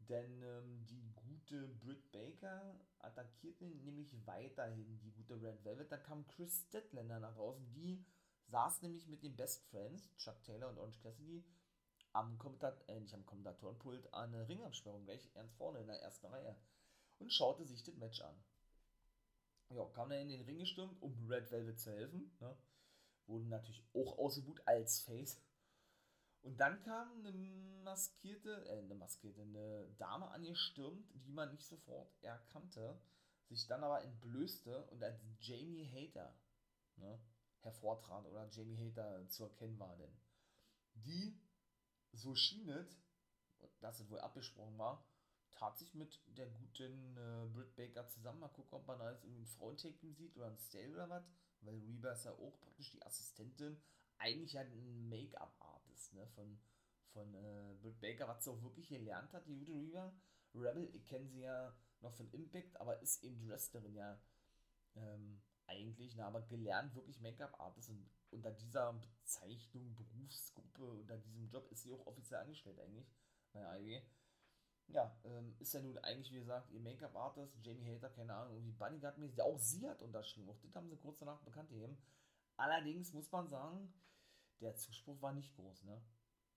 Denn 0.07 0.41
ähm, 0.43 0.85
die 0.87 1.11
gute 1.13 1.67
Britt 1.67 2.11
Baker 2.11 2.79
attackierte 2.99 3.65
nämlich 3.65 4.15
weiterhin 4.25 4.99
die 4.99 5.11
gute 5.11 5.41
Red 5.41 5.63
Velvet. 5.65 5.91
Da 5.91 5.97
kam 5.97 6.25
Chris 6.27 6.65
Statlander 6.67 7.19
nach 7.19 7.35
draußen. 7.35 7.69
Die 7.73 8.05
saß 8.47 8.81
nämlich 8.81 9.07
mit 9.07 9.23
den 9.23 9.35
Best 9.35 9.65
Friends, 9.69 10.15
Chuck 10.17 10.41
Taylor 10.43 10.69
und 10.69 10.77
Orange 10.77 10.99
Cassidy, 11.01 11.43
am 12.13 12.37
Kommentator, 12.37 12.87
äh, 12.87 12.99
nicht 12.99 13.13
am 13.13 13.25
Kommentatorenpult, 13.25 14.13
an 14.13 14.33
eine 14.33 14.47
Ringabsperrung 14.47 15.05
gleich 15.05 15.29
ernst 15.35 15.55
vorne 15.57 15.79
in 15.81 15.87
der 15.87 16.01
ersten 16.01 16.25
Reihe 16.27 16.55
und 17.19 17.31
schaute 17.31 17.65
sich 17.65 17.83
das 17.83 17.95
Match 17.97 18.21
an. 18.21 18.35
Ja, 19.69 19.85
kam 19.93 20.09
dann 20.09 20.19
in 20.19 20.29
den 20.29 20.41
Ring 20.41 20.59
gestürmt, 20.59 20.99
um 21.01 21.27
Red 21.27 21.51
Velvet 21.51 21.79
zu 21.79 21.91
helfen. 21.91 22.35
Ne? 22.39 22.57
Wurden 23.27 23.49
natürlich 23.49 23.83
auch 23.93 24.17
ausgebucht 24.17 24.67
als 24.67 25.01
Face. 25.01 25.39
Und 26.41 26.59
dann 26.59 26.81
kam 26.81 27.19
eine 27.19 27.31
maskierte, 27.83 28.65
äh, 28.67 28.79
eine 28.79 28.95
maskierte, 28.95 29.41
eine 29.41 29.87
Dame 29.97 30.29
angestürmt, 30.29 31.05
die 31.13 31.31
man 31.31 31.51
nicht 31.51 31.65
sofort 31.65 32.11
erkannte, 32.21 32.99
sich 33.49 33.67
dann 33.67 33.83
aber 33.83 34.03
entblößte 34.03 34.85
und 34.87 35.03
als 35.03 35.21
Jamie 35.39 35.87
Hater 35.87 36.33
ne, 36.95 37.19
hervortrat 37.61 38.25
oder 38.25 38.47
Jamie 38.49 38.77
Hater 38.77 39.27
zu 39.27 39.43
erkennen 39.43 39.77
war 39.79 39.95
denn. 39.97 40.15
Die, 40.93 41.39
so 42.13 42.35
schien 42.35 42.69
es, 42.69 43.01
dass 43.81 43.99
es 43.99 44.09
wohl 44.09 44.19
abgesprochen 44.19 44.77
war, 44.77 45.03
tat 45.51 45.77
sich 45.77 45.93
mit 45.93 46.19
der 46.37 46.47
guten 46.47 47.17
äh, 47.17 47.47
Britt 47.51 47.75
Baker 47.75 48.07
zusammen. 48.07 48.39
Mal 48.39 48.49
gucken, 48.49 48.79
ob 48.79 48.87
man 48.87 48.99
da 48.99 49.11
jetzt 49.11 49.23
irgendwie 49.23 49.43
ein 49.43 49.47
Frauenteam 49.47 50.13
sieht 50.13 50.35
oder 50.35 50.47
ein 50.47 50.57
Stale 50.57 50.93
oder 50.93 51.09
was. 51.09 51.23
Weil 51.61 51.79
Reba 51.79 52.11
ist 52.11 52.25
ja 52.25 52.31
auch 52.31 52.59
praktisch 52.59 52.91
die 52.91 53.03
Assistentin. 53.03 53.81
Eigentlich 54.17 54.55
halt 54.55 54.71
ein 54.71 55.09
Make-up-Artist, 55.09 56.13
ne? 56.13 56.27
Von, 56.27 56.59
von 57.11 57.33
äh, 57.33 57.75
Britt 57.81 57.99
Baker, 57.99 58.27
was 58.27 58.43
sie 58.43 58.51
auch 58.51 58.61
wirklich 58.61 58.89
gelernt 58.89 59.33
hat, 59.33 59.47
die 59.47 59.57
gute 59.57 59.73
Reba. 59.73 60.13
Rebel, 60.53 60.89
ich 60.93 61.05
kenne 61.07 61.27
sie 61.27 61.41
ja 61.41 61.75
noch 62.01 62.13
von 62.13 62.31
Impact, 62.31 62.79
aber 62.79 63.01
ist 63.01 63.23
eben 63.23 63.47
Wrestlerin 63.47 63.93
ja 63.93 64.19
ähm, 64.95 65.41
eigentlich, 65.67 66.15
ne? 66.15 66.25
aber 66.25 66.41
gelernt 66.41 66.95
wirklich 66.95 67.19
Make-up-Artist 67.21 67.89
und 67.89 68.09
unter 68.31 68.51
dieser 68.51 68.93
Bezeichnung, 68.93 69.95
Berufsgruppe, 69.95 70.83
unter 70.83 71.17
diesem 71.17 71.49
Job 71.49 71.69
ist 71.71 71.83
sie 71.83 71.91
auch 71.91 72.05
offiziell 72.07 72.39
angestellt 72.41 72.79
eigentlich 72.79 73.07
bei 73.51 73.65
AEW 73.65 74.01
ja, 74.91 75.15
ähm, 75.23 75.55
ist 75.59 75.73
ja 75.73 75.81
nun 75.81 75.97
eigentlich, 75.99 76.31
wie 76.33 76.39
gesagt, 76.39 76.71
ihr 76.71 76.79
Make-up-Artist, 76.79 77.57
Jamie 77.61 77.93
Hater, 77.93 78.09
keine 78.09 78.33
Ahnung, 78.33 78.55
irgendwie 78.55 78.73
Bodyguard-mäßig, 78.73 79.41
auch 79.41 79.59
sie 79.59 79.87
hat 79.87 80.01
unterschrieben. 80.01 80.49
Auch 80.49 80.59
das 80.59 80.75
haben 80.75 80.89
sie 80.89 80.97
kurz 80.97 81.19
danach 81.19 81.41
bekannt 81.41 81.69
gegeben. 81.69 81.97
Allerdings 82.57 83.13
muss 83.13 83.31
man 83.31 83.47
sagen, 83.47 83.93
der 84.61 84.75
Zuspruch 84.75 85.21
war 85.21 85.33
nicht 85.33 85.55
groß, 85.55 85.83
ne? 85.83 86.01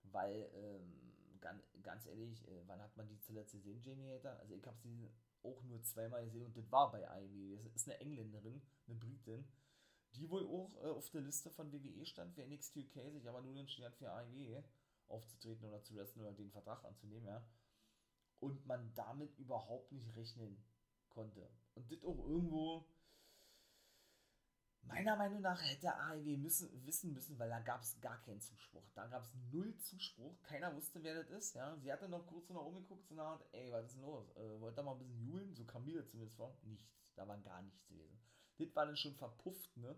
Weil, 0.04 0.50
ähm, 0.54 1.40
ganz, 1.40 1.62
ganz 1.82 2.06
ehrlich, 2.06 2.46
äh, 2.48 2.62
wann 2.66 2.80
hat 2.80 2.96
man 2.96 3.08
die 3.08 3.20
zuletzt 3.20 3.52
gesehen, 3.52 3.80
Jamie 3.82 4.10
Hater? 4.10 4.38
Also 4.40 4.54
ich 4.54 4.66
habe 4.66 4.78
sie 4.78 5.10
auch 5.42 5.62
nur 5.64 5.82
zweimal 5.82 6.24
gesehen 6.24 6.46
und 6.46 6.56
das 6.56 6.70
war 6.72 6.90
bei 6.90 7.02
IW. 7.02 7.56
Das 7.56 7.66
ist 7.74 7.88
eine 7.88 8.00
Engländerin, 8.00 8.62
eine 8.86 8.96
Britin, 8.96 9.44
die 10.14 10.28
wohl 10.30 10.46
auch 10.46 10.74
äh, 10.82 10.88
auf 10.88 11.10
der 11.10 11.20
Liste 11.20 11.50
von 11.50 11.72
WWE 11.72 12.06
stand 12.06 12.34
für 12.34 12.46
NXT 12.46 12.76
UK, 12.76 13.12
sich 13.12 13.28
aber 13.28 13.42
nur 13.42 13.56
entschieden 13.56 13.86
hat, 13.86 13.96
für 13.96 14.06
IW 14.06 14.62
aufzutreten 15.08 15.68
oder 15.68 15.82
zu 15.82 15.94
wresteln 15.94 16.24
oder 16.24 16.34
den 16.34 16.50
Vertrag 16.50 16.84
anzunehmen, 16.84 17.26
ja 17.26 17.44
und 18.42 18.66
man 18.66 18.92
damit 18.94 19.38
überhaupt 19.38 19.92
nicht 19.92 20.16
rechnen 20.16 20.62
konnte. 21.08 21.48
Und 21.74 21.90
das 21.90 22.02
auch 22.02 22.18
irgendwo, 22.26 22.84
meiner 24.82 25.16
Meinung 25.16 25.40
nach, 25.40 25.62
hätte 25.62 25.94
AEW 25.94 26.36
müssen, 26.38 26.84
wissen 26.84 27.12
müssen, 27.12 27.38
weil 27.38 27.48
da 27.48 27.60
gab 27.60 27.82
es 27.82 28.00
gar 28.00 28.20
keinen 28.22 28.40
Zuspruch. 28.40 28.90
Da 28.94 29.06
gab 29.06 29.22
es 29.22 29.32
null 29.52 29.76
Zuspruch. 29.78 30.42
Keiner 30.42 30.74
wusste, 30.74 31.02
wer 31.04 31.22
das 31.22 31.30
ist. 31.30 31.54
Ja? 31.54 31.76
Sie 31.76 31.92
hatte 31.92 32.08
noch 32.08 32.26
kurz 32.26 32.48
nach 32.50 32.60
oben 32.60 32.82
geguckt, 32.82 33.12
eine 33.12 33.22
Art, 33.22 33.46
ey, 33.52 33.70
was 33.70 33.86
ist 33.86 33.94
denn 33.94 34.02
los? 34.02 34.28
Äh, 34.36 34.60
wollt 34.60 34.76
ihr 34.76 34.82
mal 34.82 34.92
ein 34.92 34.98
bisschen 34.98 35.20
jubeln? 35.20 35.54
So 35.54 35.64
kam 35.64 35.84
mir 35.84 36.04
zumindest 36.04 36.36
vor. 36.36 36.58
Nichts. 36.64 36.92
Da 37.14 37.28
war 37.28 37.38
gar 37.38 37.62
nichts 37.62 37.86
gewesen. 37.86 38.18
Das 38.58 38.74
war 38.74 38.86
dann 38.86 38.96
schon 38.96 39.14
verpufft, 39.14 39.76
ne? 39.76 39.96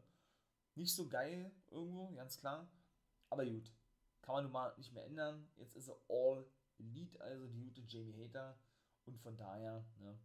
Nicht 0.74 0.94
so 0.94 1.09
geil 1.09 1.50
irgendwo, 1.70 2.12
ganz 2.12 2.38
klar. 2.38 2.68
Aber 3.30 3.46
gut. 3.46 3.72
Kann 4.20 4.35
man 4.35 4.44
nun 4.44 4.52
mal 4.52 4.74
nicht 4.76 4.92
mehr 4.92 5.07
ändern. 5.07 5.48
Jetzt 5.57 5.76
ist 5.76 5.88
er 5.88 5.96
all 6.09 6.46
Lead 6.79 7.21
also 7.21 7.47
die 7.47 7.61
gute 7.61 7.83
Jamie 7.83 8.15
Hater 8.25 8.59
und 9.07 9.19
von 9.19 9.37
daher 9.37 9.85
ne, 9.99 10.19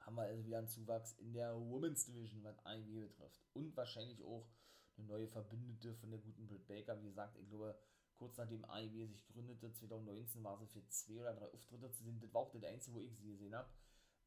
haben 0.00 0.16
wir 0.16 0.22
also 0.22 0.44
wieder 0.44 0.58
einen 0.58 0.68
Zuwachs 0.68 1.12
in 1.14 1.32
der 1.32 1.54
Women's 1.54 2.04
Division, 2.04 2.42
was 2.42 2.58
AEW 2.64 3.08
betrifft. 3.08 3.40
Und 3.52 3.76
wahrscheinlich 3.76 4.22
auch 4.22 4.48
eine 4.96 5.06
neue 5.06 5.28
Verbündete 5.28 5.94
von 5.94 6.10
der 6.10 6.20
guten 6.20 6.46
Britt 6.46 6.66
Baker. 6.66 7.00
Wie 7.00 7.06
gesagt, 7.06 7.36
ich 7.38 7.48
glaube, 7.48 7.78
kurz 8.14 8.36
nachdem 8.38 8.64
AEW 8.64 9.06
sich 9.06 9.26
gründete, 9.26 9.72
2019, 9.72 10.42
war 10.42 10.58
sie 10.58 10.66
für 10.66 10.86
zwei 10.88 11.20
oder 11.20 11.34
drei 11.34 11.46
Auftritte 11.52 11.90
zu 11.90 12.04
sehen. 12.04 12.20
Das 12.20 12.32
war 12.32 12.42
auch 12.42 12.52
das 12.52 12.64
einzige, 12.64 12.96
wo 12.96 13.00
ich 13.00 13.14
sie 13.14 13.26
gesehen 13.26 13.54
habe. 13.54 13.68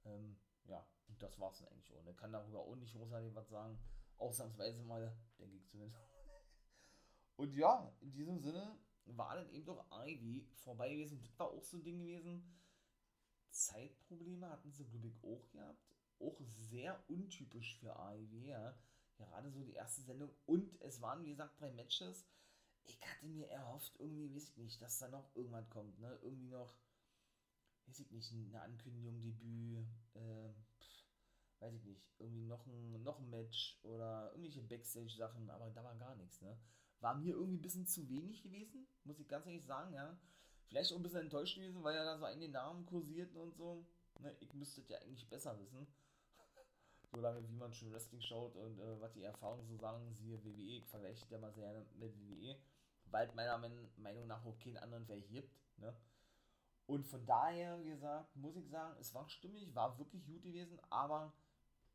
Ähm, 0.05 0.37
ja, 0.65 0.85
und 1.07 1.21
das 1.21 1.39
war 1.39 1.51
es 1.51 1.59
dann 1.59 1.69
eigentlich 1.69 1.87
schon. 1.87 2.07
Ich 2.07 2.17
kann 2.17 2.31
darüber 2.31 2.59
auch 2.59 2.75
nicht 2.75 2.93
großartig 2.93 3.33
was 3.35 3.49
sagen. 3.49 3.77
Ausnahmsweise 4.17 4.83
mal, 4.83 5.15
denke 5.39 5.57
ich 5.57 5.67
zumindest. 5.67 5.99
und 7.35 7.53
ja, 7.55 7.91
in 7.99 8.11
diesem 8.11 8.39
Sinne 8.39 8.77
war 9.05 9.35
dann 9.35 9.49
eben 9.51 9.65
doch 9.65 9.85
Ivy 9.91 10.47
vorbei 10.55 10.89
gewesen. 10.89 11.19
Das 11.21 11.37
war 11.39 11.47
auch 11.47 11.63
so 11.63 11.77
ein 11.77 11.83
Ding 11.83 11.99
gewesen. 11.99 12.43
Zeitprobleme 13.49 14.49
hatten 14.49 14.71
sie, 14.71 14.85
glaube 14.85 15.07
ich, 15.07 15.23
auch 15.23 15.49
gehabt. 15.51 15.95
Auch 16.19 16.39
sehr 16.41 17.03
untypisch 17.09 17.77
für 17.79 17.95
AEW, 17.95 18.47
ja. 18.47 18.77
Gerade 19.17 19.51
so 19.51 19.63
die 19.63 19.73
erste 19.73 20.01
Sendung. 20.01 20.29
Und 20.45 20.81
es 20.81 21.01
waren, 21.01 21.23
wie 21.23 21.29
gesagt, 21.29 21.59
drei 21.59 21.71
Matches. 21.71 22.25
Ich 22.85 22.99
hatte 23.01 23.27
mir 23.27 23.47
erhofft, 23.49 23.93
irgendwie, 23.99 24.33
weiß 24.33 24.49
ich 24.49 24.57
nicht, 24.57 24.81
dass 24.81 24.99
da 24.99 25.07
noch 25.07 25.33
irgendwann 25.35 25.69
kommt, 25.69 25.99
ne? 25.99 26.19
Irgendwie 26.21 26.49
noch, 26.49 26.75
weiß 27.85 27.99
ich 27.99 28.11
nicht, 28.11 28.31
eine 28.33 28.61
Ankündigung, 28.61 29.21
Debüt, 29.21 29.87
äh, 30.15 30.49
pff, 30.79 31.03
weiß 31.59 31.75
ich 31.75 31.85
nicht, 31.85 32.03
irgendwie 32.19 32.45
noch 32.45 32.65
ein, 32.65 33.03
noch 33.03 33.19
ein 33.19 33.29
Match 33.29 33.79
oder 33.83 34.31
irgendwelche 34.31 34.63
Backstage-Sachen, 34.63 35.49
aber 35.49 35.69
da 35.69 35.83
war 35.83 35.95
gar 35.95 36.15
nichts, 36.15 36.41
ne? 36.41 36.57
War 37.03 37.15
mir 37.15 37.35
irgendwie 37.35 37.57
ein 37.57 37.61
bisschen 37.61 37.85
zu 37.85 38.07
wenig 38.09 38.41
gewesen, 38.41 38.87
muss 39.03 39.19
ich 39.19 39.27
ganz 39.27 39.45
ehrlich 39.45 39.65
sagen, 39.65 39.93
ja. 39.93 40.17
Vielleicht 40.67 40.91
auch 40.91 40.95
ein 40.95 41.03
bisschen 41.03 41.21
enttäuscht 41.21 41.55
gewesen, 41.55 41.83
weil 41.83 41.95
ja 41.95 42.05
da 42.05 42.17
so 42.17 42.25
einige 42.25 42.51
Namen 42.51 42.85
kursierten 42.85 43.37
und 43.37 43.53
so. 43.55 43.85
Ne, 44.19 44.35
ich 44.39 44.53
müsste 44.53 44.81
ja 44.87 44.97
eigentlich 44.99 45.29
besser 45.29 45.59
wissen. 45.59 45.85
so 47.11 47.19
lange 47.19 47.47
wie 47.47 47.53
man 47.53 47.73
schon 47.73 47.91
Wrestling 47.91 48.21
schaut 48.21 48.55
und 48.55 48.79
äh, 48.79 49.01
was 49.01 49.11
die 49.13 49.23
Erfahrungen 49.23 49.67
so 49.67 49.75
sagen, 49.75 50.13
siehe 50.13 50.43
WWE, 50.43 50.77
ich 50.77 50.87
vergleiche 50.87 51.25
ja 51.29 51.37
mal 51.37 51.51
sehr 51.51 51.85
mit 51.95 52.17
WWE, 52.17 52.55
weil 53.11 53.31
meiner 53.35 53.57
Meinung 53.97 54.27
nach 54.27 54.45
auch 54.45 54.57
keinen 54.57 54.77
anderen 54.77 55.05
verhebt, 55.05 55.53
ne. 55.77 55.93
Und 56.85 57.05
von 57.05 57.25
daher, 57.25 57.79
wie 57.79 57.89
gesagt, 57.89 58.35
muss 58.35 58.55
ich 58.57 58.67
sagen, 58.69 58.95
es 58.99 59.13
war 59.13 59.27
stimmig, 59.29 59.73
war 59.73 59.97
wirklich 59.99 60.25
gut 60.25 60.43
gewesen, 60.43 60.79
aber 60.89 61.33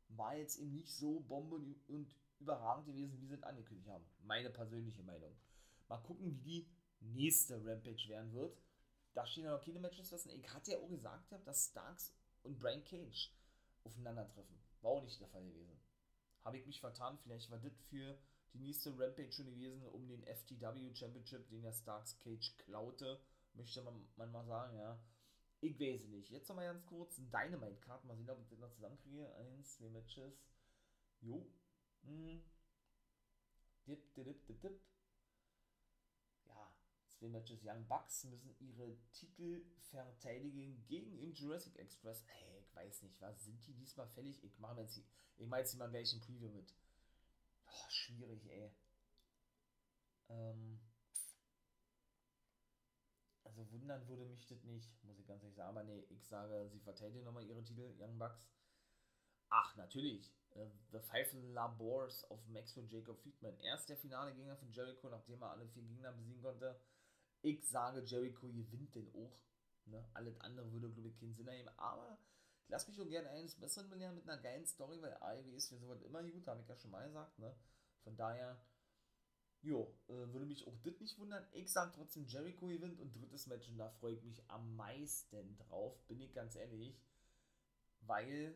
war 0.09 0.35
jetzt 0.35 0.57
eben 0.57 0.73
nicht 0.73 0.91
so 0.91 1.19
Bombe 1.19 1.55
und 1.87 2.15
überragend 2.39 2.85
gewesen, 2.85 3.19
wie 3.19 3.27
sie 3.27 3.35
es 3.35 3.43
angekündigt 3.43 3.89
haben. 3.89 4.05
Meine 4.21 4.49
persönliche 4.49 5.03
Meinung. 5.03 5.35
Mal 5.87 5.97
gucken, 5.99 6.43
wie 6.43 6.67
die 7.01 7.07
nächste 7.07 7.55
Rampage 7.65 8.07
werden 8.07 8.33
wird. 8.33 8.57
Da 9.13 9.25
stehen 9.25 9.45
ja 9.45 9.51
noch 9.51 9.63
keine 9.63 9.79
Matches 9.79 10.09
fest. 10.09 10.27
Ich 10.27 10.53
hatte 10.53 10.71
ja 10.71 10.77
auch 10.77 10.89
gesagt, 10.89 11.33
dass 11.45 11.67
Starks 11.67 12.13
und 12.43 12.59
Brian 12.59 12.83
Cage 12.83 13.33
aufeinandertreffen. 13.83 14.57
War 14.81 14.91
auch 14.91 15.03
nicht 15.03 15.19
der 15.19 15.27
Fall 15.27 15.43
gewesen. 15.43 15.79
Habe 16.43 16.57
ich 16.57 16.65
mich 16.65 16.79
vertan, 16.79 17.17
vielleicht 17.19 17.49
war 17.49 17.57
das 17.59 17.73
für 17.89 18.17
die 18.53 18.59
nächste 18.59 18.97
Rampage 18.97 19.31
schon 19.31 19.45
gewesen, 19.45 19.85
um 19.87 20.07
den 20.07 20.23
FTW 20.23 20.93
Championship, 20.95 21.47
den 21.49 21.61
der 21.61 21.73
Starks 21.73 22.17
Cage 22.19 22.55
klaute, 22.57 23.19
möchte 23.53 23.81
man, 23.81 24.07
man 24.15 24.31
mal 24.31 24.45
sagen, 24.45 24.77
ja. 24.77 24.99
Ich 25.61 25.77
weiß 25.77 26.05
nicht. 26.07 26.29
Jetzt 26.29 26.47
nochmal 26.47 26.65
ganz 26.65 26.85
kurz 26.85 27.17
Dynamite-Card. 27.17 28.05
Mal 28.05 28.15
sehen, 28.15 28.29
ob 28.29 28.39
ich 28.39 28.47
das 28.47 28.59
noch 28.59 28.71
zusammenkriege. 28.71 29.29
Eins, 29.35 29.75
zwei 29.75 29.89
Matches. 29.89 30.39
Jo. 31.19 31.45
Hm. 32.03 32.43
Dip, 33.87 34.13
dip, 34.13 34.45
dip, 34.45 34.61
dip. 34.61 34.81
Ja, 36.45 36.73
zwei 37.07 37.29
Matches. 37.29 37.61
Young 37.63 37.87
Bucks 37.87 38.23
müssen 38.25 38.55
ihre 38.59 38.97
Titel 39.11 39.65
verteidigen 39.79 40.85
gegen 40.87 41.17
den 41.17 41.33
Jurassic 41.33 41.77
Express. 41.77 42.23
Hey, 42.27 42.59
ich 42.59 42.75
weiß 42.75 43.01
nicht, 43.03 43.19
was 43.21 43.43
sind 43.43 43.65
die 43.65 43.73
diesmal 43.73 44.07
fällig? 44.09 44.43
Ich 44.43 44.59
mache 44.59 44.81
jetzt, 44.81 45.01
ich 45.37 45.47
mache 45.47 45.61
jetzt 45.61 45.75
mal 45.75 45.93
ein 45.93 46.21
Preview 46.21 46.49
mit. 46.49 46.73
Oh, 47.65 47.89
schwierig, 47.89 48.45
ey. 48.49 48.71
Ähm. 50.29 50.79
Also 53.43 53.71
wundern 53.71 54.07
würde 54.07 54.25
mich 54.25 54.45
das 54.45 54.63
nicht, 54.63 55.03
muss 55.03 55.17
ich 55.19 55.25
ganz 55.25 55.41
ehrlich 55.43 55.55
sagen. 55.55 55.69
Aber 55.69 55.83
nee, 55.83 56.05
ich 56.09 56.25
sage, 56.27 56.69
sie 56.69 56.79
verteidigen 56.79 57.25
nochmal 57.25 57.45
ihre 57.45 57.63
Titel, 57.63 57.93
Young 57.99 58.17
Bucks. 58.17 58.47
Ach, 59.49 59.75
natürlich. 59.75 60.31
Uh, 60.55 60.65
The 60.91 60.99
Five 60.99 61.33
Labors 61.53 62.25
of 62.31 62.39
Maxwell 62.47 62.87
Jacob 62.87 63.19
Friedman. 63.21 63.57
Er 63.59 63.75
ist 63.75 63.87
der 63.87 63.97
finale 63.97 64.33
Gegner 64.33 64.55
von 64.57 64.71
Jericho, 64.71 65.09
nachdem 65.09 65.41
er 65.41 65.51
alle 65.51 65.67
vier 65.67 65.83
Gegner 65.83 66.11
besiegen 66.11 66.41
konnte. 66.41 66.79
Ich 67.41 67.67
sage, 67.67 68.01
Jericho 68.01 68.47
gewinnt 68.47 68.95
den 68.95 69.13
auch. 69.13 69.39
Ne? 69.85 70.03
Alles 70.13 70.39
andere 70.41 70.71
würde, 70.71 70.89
glaube 70.89 71.09
ich, 71.09 71.19
keinen 71.19 71.35
Sinn 71.35 71.47
ergeben. 71.47 71.69
Aber 71.77 72.17
ich 72.63 72.69
lasse 72.69 72.89
mich 72.89 72.99
auch 72.99 73.07
gerne 73.07 73.29
eines 73.29 73.55
Besseren 73.55 73.89
belehren 73.89 74.15
mit 74.15 74.29
einer 74.29 74.41
geilen 74.41 74.65
Story, 74.65 75.01
weil 75.01 75.13
AEW 75.13 75.55
ist 75.55 75.69
für 75.69 75.77
sowas 75.77 76.01
immer 76.01 76.23
gut, 76.23 76.47
habe 76.47 76.61
ich 76.61 76.67
ja 76.67 76.75
schon 76.75 76.91
mal 76.91 77.05
gesagt. 77.05 77.37
Ne? 77.39 77.55
Von 78.03 78.15
daher, 78.15 78.61
jo, 79.61 79.95
äh, 80.07 80.13
würde 80.13 80.45
mich 80.45 80.67
auch 80.67 80.77
das 80.83 80.99
nicht 80.99 81.17
wundern. 81.17 81.45
Ich 81.51 81.71
sage 81.71 81.91
trotzdem, 81.95 82.25
Jericho 82.25 82.67
gewinnt 82.67 82.99
und 82.99 83.15
drittes 83.15 83.47
Match 83.47 83.69
und 83.69 83.77
da 83.77 83.89
freue 83.89 84.13
ich 84.13 84.23
mich 84.23 84.43
am 84.49 84.75
meisten 84.75 85.57
drauf, 85.57 85.97
bin 86.07 86.21
ich 86.21 86.33
ganz 86.33 86.55
ehrlich. 86.55 86.99
Weil 88.01 88.53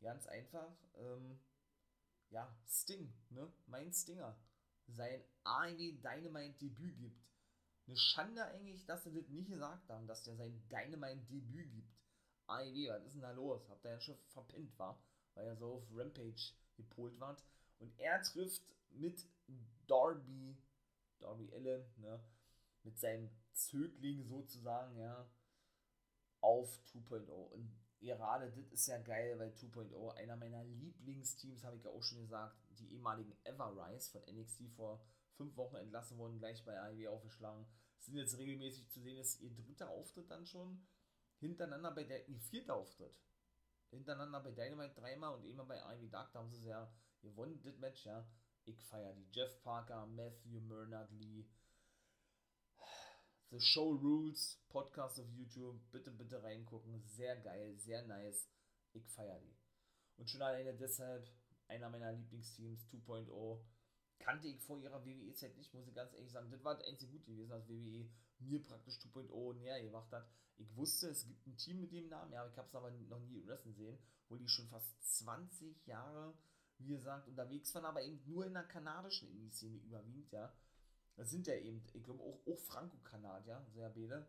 Ganz 0.00 0.26
einfach, 0.26 0.76
ähm, 0.96 1.40
ja, 2.30 2.54
Sting, 2.66 3.12
ne? 3.30 3.52
Mein 3.66 3.92
Stinger. 3.92 4.36
Sein 4.86 5.22
AEW 5.44 6.00
Dynamite 6.00 6.58
Debüt 6.58 6.98
gibt. 6.98 7.20
Eine 7.86 7.96
Schande 7.96 8.44
eigentlich, 8.44 8.84
dass 8.86 9.04
sie 9.04 9.12
das 9.12 9.28
nicht 9.28 9.48
gesagt 9.48 9.88
haben, 9.88 10.06
dass 10.06 10.22
der 10.22 10.36
sein 10.36 10.62
Dynamite 10.68 11.24
Debüt 11.26 11.72
gibt. 11.72 11.92
AEW, 12.46 12.88
was 12.90 13.04
ist 13.04 13.14
denn 13.14 13.22
da 13.22 13.32
los? 13.32 13.68
Habt 13.68 13.84
ihr 13.84 13.92
ja 13.92 14.00
schon 14.00 14.18
verpinnt, 14.28 14.78
war, 14.78 15.02
weil 15.34 15.46
er 15.46 15.56
so 15.56 15.74
auf 15.74 15.84
Rampage 15.92 16.52
gepolt 16.76 17.18
war. 17.18 17.36
Und 17.78 17.98
er 17.98 18.22
trifft 18.22 18.62
mit 18.90 19.26
Darby, 19.86 20.56
Darby 21.18 21.52
Allen, 21.52 21.84
ne? 21.96 22.20
Mit 22.84 22.98
seinem 22.98 23.28
Zögling 23.52 24.24
sozusagen, 24.24 24.96
ja, 24.96 25.28
auf 26.40 26.80
2.0. 26.86 27.30
Und 27.30 27.70
gerade 28.00 28.46
das 28.46 28.56
ist 28.72 28.86
ja 28.86 28.98
geil, 28.98 29.38
weil 29.38 29.50
2.0 29.50 30.10
einer 30.14 30.36
meiner 30.36 30.64
Lieblingsteams, 30.64 31.64
habe 31.64 31.76
ich 31.76 31.84
ja 31.84 31.90
auch 31.90 32.02
schon 32.02 32.20
gesagt, 32.20 32.56
die 32.78 32.92
ehemaligen 32.94 33.36
Everrise 33.44 34.10
von 34.10 34.22
NXT 34.22 34.70
vor 34.76 35.04
fünf 35.36 35.56
Wochen 35.56 35.76
entlassen 35.76 36.18
wurden, 36.18 36.38
gleich 36.38 36.64
bei 36.64 36.78
AEW 36.80 37.08
aufgeschlagen, 37.08 37.66
sind 37.98 38.16
jetzt 38.16 38.38
regelmäßig 38.38 38.88
zu 38.90 39.00
sehen, 39.00 39.18
ist 39.18 39.40
ihr 39.40 39.54
dritter 39.54 39.88
Auftritt 39.88 40.30
dann 40.30 40.46
schon 40.46 40.86
hintereinander 41.40 41.92
bei 41.92 42.04
der, 42.04 42.28
ihr 42.28 42.40
vierter 42.40 42.74
Auftritt. 42.74 43.16
Hintereinander 43.90 44.40
bei 44.40 44.50
Dynamite 44.50 45.00
dreimal 45.00 45.34
und 45.34 45.44
immer 45.44 45.64
bei 45.64 45.82
AEW 45.82 46.08
Dark, 46.08 46.32
da 46.32 46.40
haben 46.40 46.50
sie 46.50 46.58
es 46.58 46.64
ja 46.64 46.92
gewonnen, 47.20 47.60
das 47.64 47.78
Match, 47.78 48.04
ja. 48.04 48.28
Ich 48.64 48.84
feiere 48.84 49.14
die. 49.14 49.26
Jeff 49.32 49.62
Parker, 49.62 50.06
Matthew 50.06 50.60
Murnard 50.60 51.10
Lee, 51.12 51.46
The 53.50 53.60
Show 53.60 53.92
Rules 53.94 54.60
Podcast 54.68 55.18
auf 55.18 55.30
YouTube. 55.30 55.80
Bitte, 55.90 56.10
bitte 56.10 56.42
reingucken. 56.42 57.02
Sehr 57.06 57.34
geil, 57.40 57.78
sehr 57.78 58.06
nice. 58.06 58.46
Ich 58.92 59.08
feiere 59.08 59.40
die. 59.40 59.56
Und 60.18 60.28
schon 60.28 60.42
alleine 60.42 60.74
deshalb 60.74 61.26
einer 61.66 61.88
meiner 61.88 62.12
Lieblingsteams 62.12 62.86
2.0 62.92 63.60
kannte 64.18 64.48
ich 64.48 64.60
vor 64.60 64.78
ihrer 64.78 65.02
WWE-Zeit 65.02 65.56
nicht, 65.56 65.72
muss 65.72 65.86
ich 65.86 65.94
ganz 65.94 66.12
ehrlich 66.12 66.30
sagen. 66.30 66.50
Das 66.50 66.62
war 66.62 66.74
das 66.74 66.86
einzige 66.86 67.12
Gute 67.12 67.30
gewesen, 67.30 67.48
dass 67.48 67.68
WWE 67.68 68.10
mir 68.40 68.62
praktisch 68.62 68.96
2.0 68.96 69.54
näher 69.54 69.82
gemacht 69.82 70.12
hat. 70.12 70.28
Ich 70.58 70.74
wusste, 70.76 71.08
es 71.08 71.26
gibt 71.26 71.46
ein 71.46 71.56
Team 71.56 71.80
mit 71.80 71.92
dem 71.92 72.08
Namen, 72.08 72.32
ja, 72.32 72.46
ich 72.46 72.56
habe 72.58 72.68
es 72.68 72.74
aber 72.74 72.90
noch 72.90 73.20
nie 73.20 73.46
wrestlen 73.46 73.74
sehen, 73.74 73.98
wo 74.28 74.36
die 74.36 74.48
schon 74.48 74.68
fast 74.68 75.00
20 75.18 75.86
Jahre, 75.86 76.36
wie 76.78 76.88
gesagt, 76.88 77.28
unterwegs 77.28 77.74
waren, 77.74 77.84
aber 77.84 78.02
eben 78.02 78.20
nur 78.26 78.44
in 78.44 78.54
der 78.54 78.64
kanadischen 78.64 79.28
Indie-Szene 79.28 79.76
überwiegend, 79.78 80.32
ja. 80.32 80.52
Das 81.18 81.30
sind 81.30 81.48
ja 81.48 81.54
eben, 81.56 81.82
ich 81.92 82.04
glaube, 82.04 82.22
auch, 82.22 82.40
auch 82.46 82.58
Franco-Kanadier, 82.58 83.66
sehr 83.74 83.90
beide. 83.90 84.24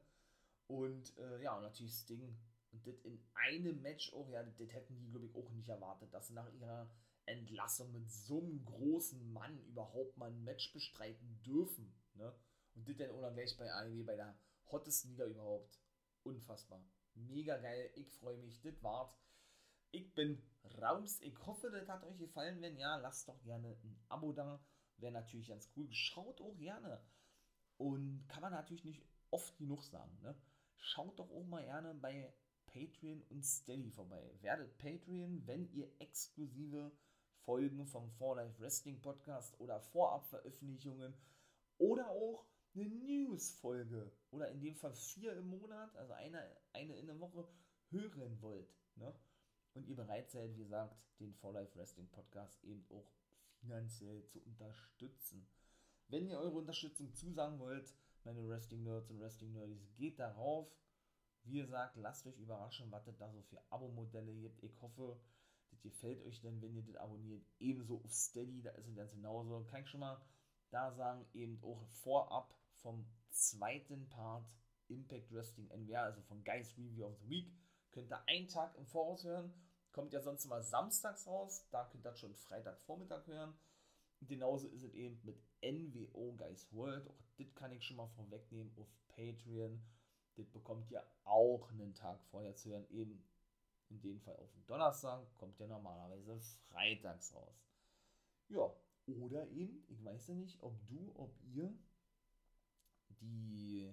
Und 0.65 1.15
äh, 1.19 1.43
ja, 1.43 1.56
und 1.56 1.62
natürlich 1.62 1.93
Sting. 1.93 2.36
Und 2.71 2.88
das 2.88 2.99
in 3.02 3.23
einem 3.36 3.82
Match 3.84 4.12
auch, 4.13 4.28
ja, 4.30 4.41
das, 4.41 4.73
hätten 4.73 4.97
die, 4.97 5.10
glaube 5.10 5.28
ich, 5.28 5.36
auch 5.36 5.49
nicht 5.52 5.69
erwartet, 5.69 6.12
dass 6.12 6.28
sie 6.28 6.34
nach 6.34 6.52
ihrer 6.52 6.89
Entlassung 7.28 7.91
mit 7.91 8.10
so 8.10 8.39
einem 8.39 8.65
großen 8.65 9.32
Mann 9.32 9.63
überhaupt 9.65 10.17
mal 10.17 10.32
ein 10.32 10.43
Match 10.43 10.73
bestreiten 10.73 11.39
dürfen. 11.43 11.93
Ne? 12.15 12.34
Und 12.73 12.89
das 12.89 12.97
dann 12.97 13.12
auch 13.12 13.34
gleich 13.34 13.56
bei 13.56 13.71
AEW, 13.71 14.04
bei 14.04 14.15
der 14.15 14.36
hottesten 14.71 15.12
Liga 15.12 15.25
überhaupt. 15.25 15.80
Unfassbar. 16.23 16.84
Mega 17.13 17.58
geil. 17.58 17.91
Ich 17.95 18.12
freue 18.13 18.38
mich. 18.38 18.62
Das 18.62 18.82
war's. 18.82 19.15
Ich 19.91 20.12
bin 20.15 20.41
raus. 20.82 21.19
Ich 21.21 21.38
hoffe, 21.45 21.69
das 21.69 21.88
hat 21.88 22.04
euch 22.04 22.17
gefallen. 22.17 22.62
Wenn 22.62 22.78
ja, 22.78 22.97
lasst 22.97 23.28
doch 23.28 23.39
gerne 23.43 23.78
ein 23.84 23.99
Abo 24.10 24.34
da. 24.34 24.60
Wäre 24.99 25.13
natürlich 25.13 25.47
ganz 25.49 25.69
cool. 25.75 25.88
Schaut 25.91 26.41
auch 26.41 26.57
gerne. 26.57 27.01
Und 27.77 28.25
kann 28.27 28.41
man 28.41 28.51
natürlich 28.51 28.83
nicht 28.83 29.01
oft 29.31 29.57
genug 29.57 29.83
sagen. 29.83 30.17
Ne? 30.21 30.35
Schaut 30.77 31.17
doch 31.19 31.29
auch 31.31 31.45
mal 31.45 31.63
gerne 31.63 31.93
bei 31.93 32.33
Patreon 32.67 33.21
und 33.29 33.43
Steady 33.43 33.89
vorbei. 33.91 34.38
Werdet 34.41 34.77
Patreon, 34.77 35.45
wenn 35.47 35.71
ihr 35.71 35.89
exklusive 35.99 36.91
Folgen 37.39 37.85
vom 37.85 38.09
For 38.12 38.35
Life 38.35 38.59
Wrestling 38.59 39.01
Podcast 39.01 39.59
oder 39.59 39.79
Vorabveröffentlichungen 39.79 41.13
oder 41.77 42.09
auch 42.09 42.45
eine 42.75 42.85
News-Folge 42.85 44.12
oder 44.31 44.49
in 44.49 44.59
dem 44.62 44.75
Fall 44.75 44.93
vier 44.93 45.35
im 45.35 45.47
Monat, 45.47 45.95
also 45.95 46.13
eine, 46.13 46.55
eine 46.73 46.95
in 46.97 47.07
der 47.07 47.19
Woche, 47.19 47.47
hören 47.89 48.41
wollt. 48.41 48.77
Ne? 48.95 49.13
Und 49.73 49.88
ihr 49.88 49.95
bereit 49.95 50.29
seid, 50.29 50.51
wie 50.55 50.63
gesagt, 50.63 51.07
den 51.19 51.33
For 51.33 51.53
Life 51.53 51.75
Wrestling 51.77 52.09
Podcast 52.09 52.63
eben 52.63 52.85
auch 52.91 53.12
finanziell 53.60 54.26
zu 54.26 54.41
unterstützen. 54.41 55.48
Wenn 56.08 56.28
ihr 56.28 56.39
eure 56.39 56.58
Unterstützung 56.58 57.13
zusagen 57.13 57.60
wollt, 57.60 57.93
meine 58.24 58.48
Wrestling-Nerds 58.48 59.10
und 59.12 59.19
Wrestling-Nerds, 59.19 59.95
geht 59.95 60.19
darauf. 60.19 60.67
Wie 61.43 61.60
gesagt, 61.60 61.95
lasst 61.95 62.28
euch 62.28 62.38
überraschen, 62.38 62.91
was 62.91 63.08
es 63.08 63.17
da 63.17 63.32
so 63.32 63.41
für 63.43 63.62
Abo-Modelle 63.72 64.34
gibt. 64.34 64.62
Ich 64.63 64.82
hoffe, 64.82 65.19
das 65.69 65.82
gefällt 65.82 66.22
euch 66.26 66.41
denn, 66.41 66.62
wenn 66.62 66.76
ihr 66.76 66.84
das 66.84 66.95
abonniert. 66.95 67.45
Ebenso 67.60 68.02
auf 68.04 68.12
Steady, 68.12 68.62
da 68.62 68.72
ist 68.72 68.88
es 68.88 68.95
ganz 68.95 69.12
genauso. 69.12 69.63
Kann 69.65 69.84
ich 69.84 69.89
schon 69.89 70.02
mal 70.02 70.22
da 70.72 70.91
sagen, 70.91 71.26
eben 71.34 71.62
auch 71.63 71.84
vorab 71.88 72.54
vom 72.82 73.06
zweiten 73.30 74.08
Part 74.10 74.45
Impact 74.88 75.32
Wrestling 75.32 75.69
NWR, 75.69 76.04
also 76.04 76.22
von 76.24 76.43
Guys 76.43 76.76
Review 76.78 77.06
of 77.06 77.17
the 77.22 77.30
Week, 77.30 77.54
könnt 77.91 78.12
ihr 78.12 78.28
einen 78.28 78.48
Tag 78.48 78.76
im 78.76 78.86
Voraus 78.86 79.24
hören. 79.24 79.54
Kommt 79.91 80.13
ja 80.13 80.21
sonst 80.21 80.45
immer 80.45 80.62
samstags 80.62 81.25
raus, 81.28 81.67
da 81.71 81.86
könnt 81.86 82.06
ihr 82.06 82.12
das 82.12 82.19
schon 82.19 82.36
Freitagvormittag 82.36 83.25
hören. 83.28 83.58
Genauso 84.21 84.67
ist 84.67 84.84
es 84.84 84.93
eben 84.93 85.19
mit 85.23 85.41
NWO 85.62 86.34
Guys 86.34 86.71
World. 86.73 87.08
Auch 87.08 87.21
das 87.38 87.56
kann 87.56 87.71
ich 87.71 87.86
schon 87.86 87.97
mal 87.97 88.08
vorwegnehmen 88.10 88.71
auf 88.78 88.88
Patreon. 89.08 89.82
Das 90.36 90.47
bekommt 90.49 90.91
ihr 90.91 91.04
auch 91.23 91.69
einen 91.71 91.95
Tag 91.95 92.21
vorher 92.25 92.56
zu 92.56 92.69
hören. 92.69 92.88
Eben 92.89 93.23
in 93.89 94.02
dem 94.02 94.19
Fall 94.21 94.36
auf 94.36 94.52
den 94.52 94.65
Donnerstag, 94.67 95.25
kommt 95.38 95.60
ja 95.60 95.67
normalerweise 95.67 96.58
freitags 96.69 97.34
raus. 97.34 97.65
Ja, 98.49 98.71
oder 99.08 99.47
eben, 99.49 99.84
ich 99.88 100.04
weiß 100.04 100.28
ja 100.28 100.36
nicht, 100.36 100.62
ob 100.62 100.75
du, 100.88 101.12
ob 101.15 101.34
ihr 101.41 101.73
die 103.21 103.91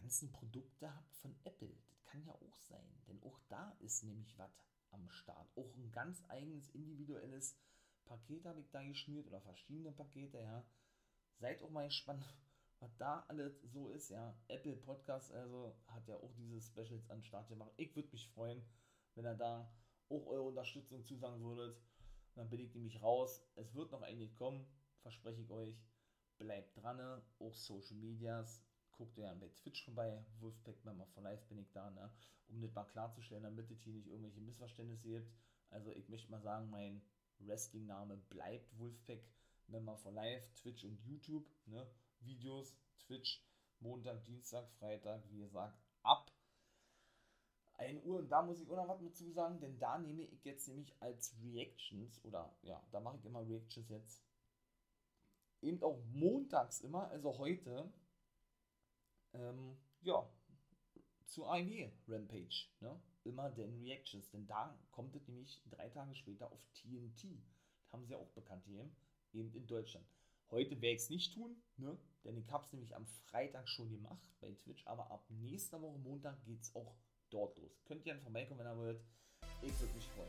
ganzen 0.00 0.32
Produkte 0.32 0.92
habt 0.94 1.14
von 1.16 1.34
Apple. 1.44 1.74
Das 1.88 2.04
kann 2.04 2.24
ja 2.24 2.32
auch 2.32 2.58
sein, 2.58 3.02
denn 3.06 3.22
auch 3.22 3.38
da 3.48 3.76
ist 3.80 4.02
nämlich 4.04 4.36
was 4.38 4.50
am 4.92 5.08
Start. 5.08 5.50
Auch 5.56 5.74
ein 5.74 5.90
ganz 5.90 6.22
eigenes 6.28 6.68
individuelles 6.70 7.58
Paket 8.04 8.44
habe 8.44 8.60
ich 8.60 8.70
da 8.70 8.82
geschnürt 8.82 9.26
oder 9.26 9.40
verschiedene 9.40 9.92
Pakete, 9.92 10.38
ja. 10.38 10.64
Seid 11.38 11.62
auch 11.62 11.70
mal 11.70 11.86
gespannt, 11.86 12.24
was 12.80 12.96
da 12.96 13.24
alles 13.28 13.60
so 13.62 13.90
ist, 13.90 14.10
ja. 14.10 14.36
Apple 14.48 14.76
Podcast 14.76 15.32
also 15.32 15.76
hat 15.86 16.06
ja 16.08 16.16
auch 16.16 16.32
diese 16.36 16.60
Specials 16.60 17.08
an 17.10 17.22
Start 17.22 17.48
gemacht. 17.48 17.72
Ich 17.76 17.94
würde 17.96 18.10
mich 18.10 18.28
freuen, 18.28 18.62
wenn 19.14 19.26
ihr 19.26 19.34
da 19.34 19.72
auch 20.08 20.26
eure 20.26 20.42
Unterstützung 20.48 21.04
zusagen 21.04 21.42
würdet. 21.42 21.80
dann 22.34 22.48
bin 22.48 22.60
ich 22.60 22.74
nämlich 22.74 23.02
raus. 23.02 23.46
Es 23.56 23.74
wird 23.74 23.92
noch 23.92 24.02
eigentlich 24.02 24.34
kommen, 24.36 24.66
verspreche 25.00 25.42
ich 25.42 25.50
euch. 25.50 25.82
Bleibt 26.38 26.76
dran, 26.76 27.22
auch 27.38 27.54
Social 27.54 27.96
Medias. 27.96 28.62
Guckt 28.92 29.16
ja 29.18 29.32
bei 29.34 29.48
Twitch 29.48 29.84
vorbei, 29.84 30.24
Wolfpack 30.40 30.84
Member 30.84 31.06
for 31.06 31.22
Life 31.22 31.44
bin 31.48 31.58
ich 31.58 31.70
da, 31.72 31.90
ne? 31.90 32.10
um 32.48 32.60
das 32.60 32.74
mal 32.74 32.84
klarzustellen, 32.84 33.42
damit 33.42 33.70
es 33.70 33.82
hier 33.82 33.92
nicht 33.92 34.06
irgendwelche 34.06 34.40
Missverständnisse 34.40 35.08
gibt. 35.08 35.32
Also 35.70 35.90
ich 35.92 36.08
möchte 36.08 36.30
mal 36.30 36.42
sagen, 36.42 36.70
mein 36.70 37.02
Wrestling-Name 37.38 38.16
bleibt 38.28 38.78
Wolfpack 38.78 39.22
Member 39.68 39.96
for 39.96 40.12
Life, 40.12 40.52
Twitch 40.54 40.84
und 40.84 41.00
YouTube, 41.04 41.46
ne? 41.66 41.86
Videos, 42.20 42.76
Twitch, 42.98 43.44
Montag, 43.80 44.24
Dienstag, 44.24 44.68
Freitag, 44.78 45.22
wie 45.30 45.40
gesagt, 45.40 45.76
ab 46.02 46.30
1 47.74 48.04
Uhr. 48.04 48.20
Und 48.20 48.28
da 48.28 48.42
muss 48.42 48.60
ich 48.60 48.70
auch 48.70 48.76
noch 48.76 48.88
was 48.88 49.00
mit 49.00 49.16
zu 49.16 49.30
sagen, 49.32 49.60
denn 49.60 49.78
da 49.78 49.98
nehme 49.98 50.22
ich 50.22 50.44
jetzt 50.44 50.68
nämlich 50.68 50.94
als 51.00 51.34
Reactions, 51.42 52.24
oder 52.24 52.54
ja, 52.62 52.82
da 52.92 53.00
mache 53.00 53.16
ich 53.16 53.24
immer 53.24 53.46
Reactions 53.46 53.88
jetzt, 53.88 54.22
eben 55.62 55.82
auch 55.82 55.98
montags 56.12 56.80
immer, 56.80 57.08
also 57.10 57.38
heute, 57.38 57.92
ähm, 59.34 59.76
ja, 60.02 60.28
zu 61.26 61.46
AEW 61.46 61.90
Rampage, 62.08 62.66
ne? 62.80 63.00
Immer 63.24 63.50
den 63.50 63.78
Reactions, 63.80 64.28
denn 64.30 64.46
da 64.46 64.76
kommt 64.90 65.14
es 65.14 65.28
nämlich 65.28 65.62
drei 65.70 65.88
Tage 65.90 66.14
später 66.14 66.50
auf 66.50 66.60
TNT. 66.74 67.24
Das 67.80 67.92
haben 67.92 68.04
sie 68.04 68.16
auch 68.16 68.30
bekannt 68.30 68.64
hier, 68.66 68.90
eben 69.32 69.52
in 69.54 69.66
Deutschland. 69.66 70.06
Heute 70.50 70.80
werde 70.82 70.96
ich 70.96 71.02
es 71.02 71.10
nicht 71.10 71.32
tun, 71.32 71.56
ne? 71.78 71.96
denn 72.24 72.36
ich 72.36 72.50
habe 72.50 72.64
es 72.64 72.72
nämlich 72.72 72.94
am 72.94 73.06
Freitag 73.06 73.68
schon 73.68 73.88
gemacht 73.90 74.28
bei 74.40 74.52
Twitch, 74.52 74.86
aber 74.86 75.10
ab 75.10 75.24
nächster 75.30 75.80
Woche 75.80 75.98
Montag 75.98 76.44
geht 76.44 76.60
es 76.60 76.74
auch 76.74 76.94
dort 77.30 77.56
los. 77.56 77.82
Könnt 77.86 78.04
ihr 78.04 78.12
dann 78.12 78.22
vorbeikommen, 78.22 78.60
wenn 78.60 78.66
ihr 78.66 78.76
wollt. 78.76 79.00
Ich 79.62 79.80
würde 79.80 79.94
mich 79.94 80.06
freuen. 80.08 80.28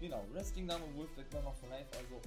Genau, 0.00 0.24
Wrestling-Name 0.32 0.84
Wolfpack 0.96 1.32
Member 1.32 1.52
for 1.52 1.68
Life, 1.68 1.96
also 1.96 2.20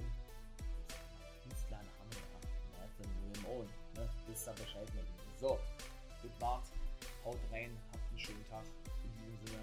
Künstler 1.42 1.82
Name, 1.82 2.10
ja, 2.12 2.78
ja, 2.78 2.88
dann 2.98 3.22
William 3.22 3.46
Owen, 3.46 3.68
ne? 3.94 4.08
Wisst 4.26 4.48
ihr 4.48 4.52
Bescheid 4.52 4.94
mir. 4.94 5.04
So, 5.38 5.58
war's. 6.40 6.72
Haut 7.24 7.38
rein, 7.52 7.70
habt 7.92 8.02
einen 8.10 8.18
schönen 8.18 8.44
Tag. 8.50 8.64
In 9.04 9.10
diesem 9.18 9.46
Sinne, 9.46 9.62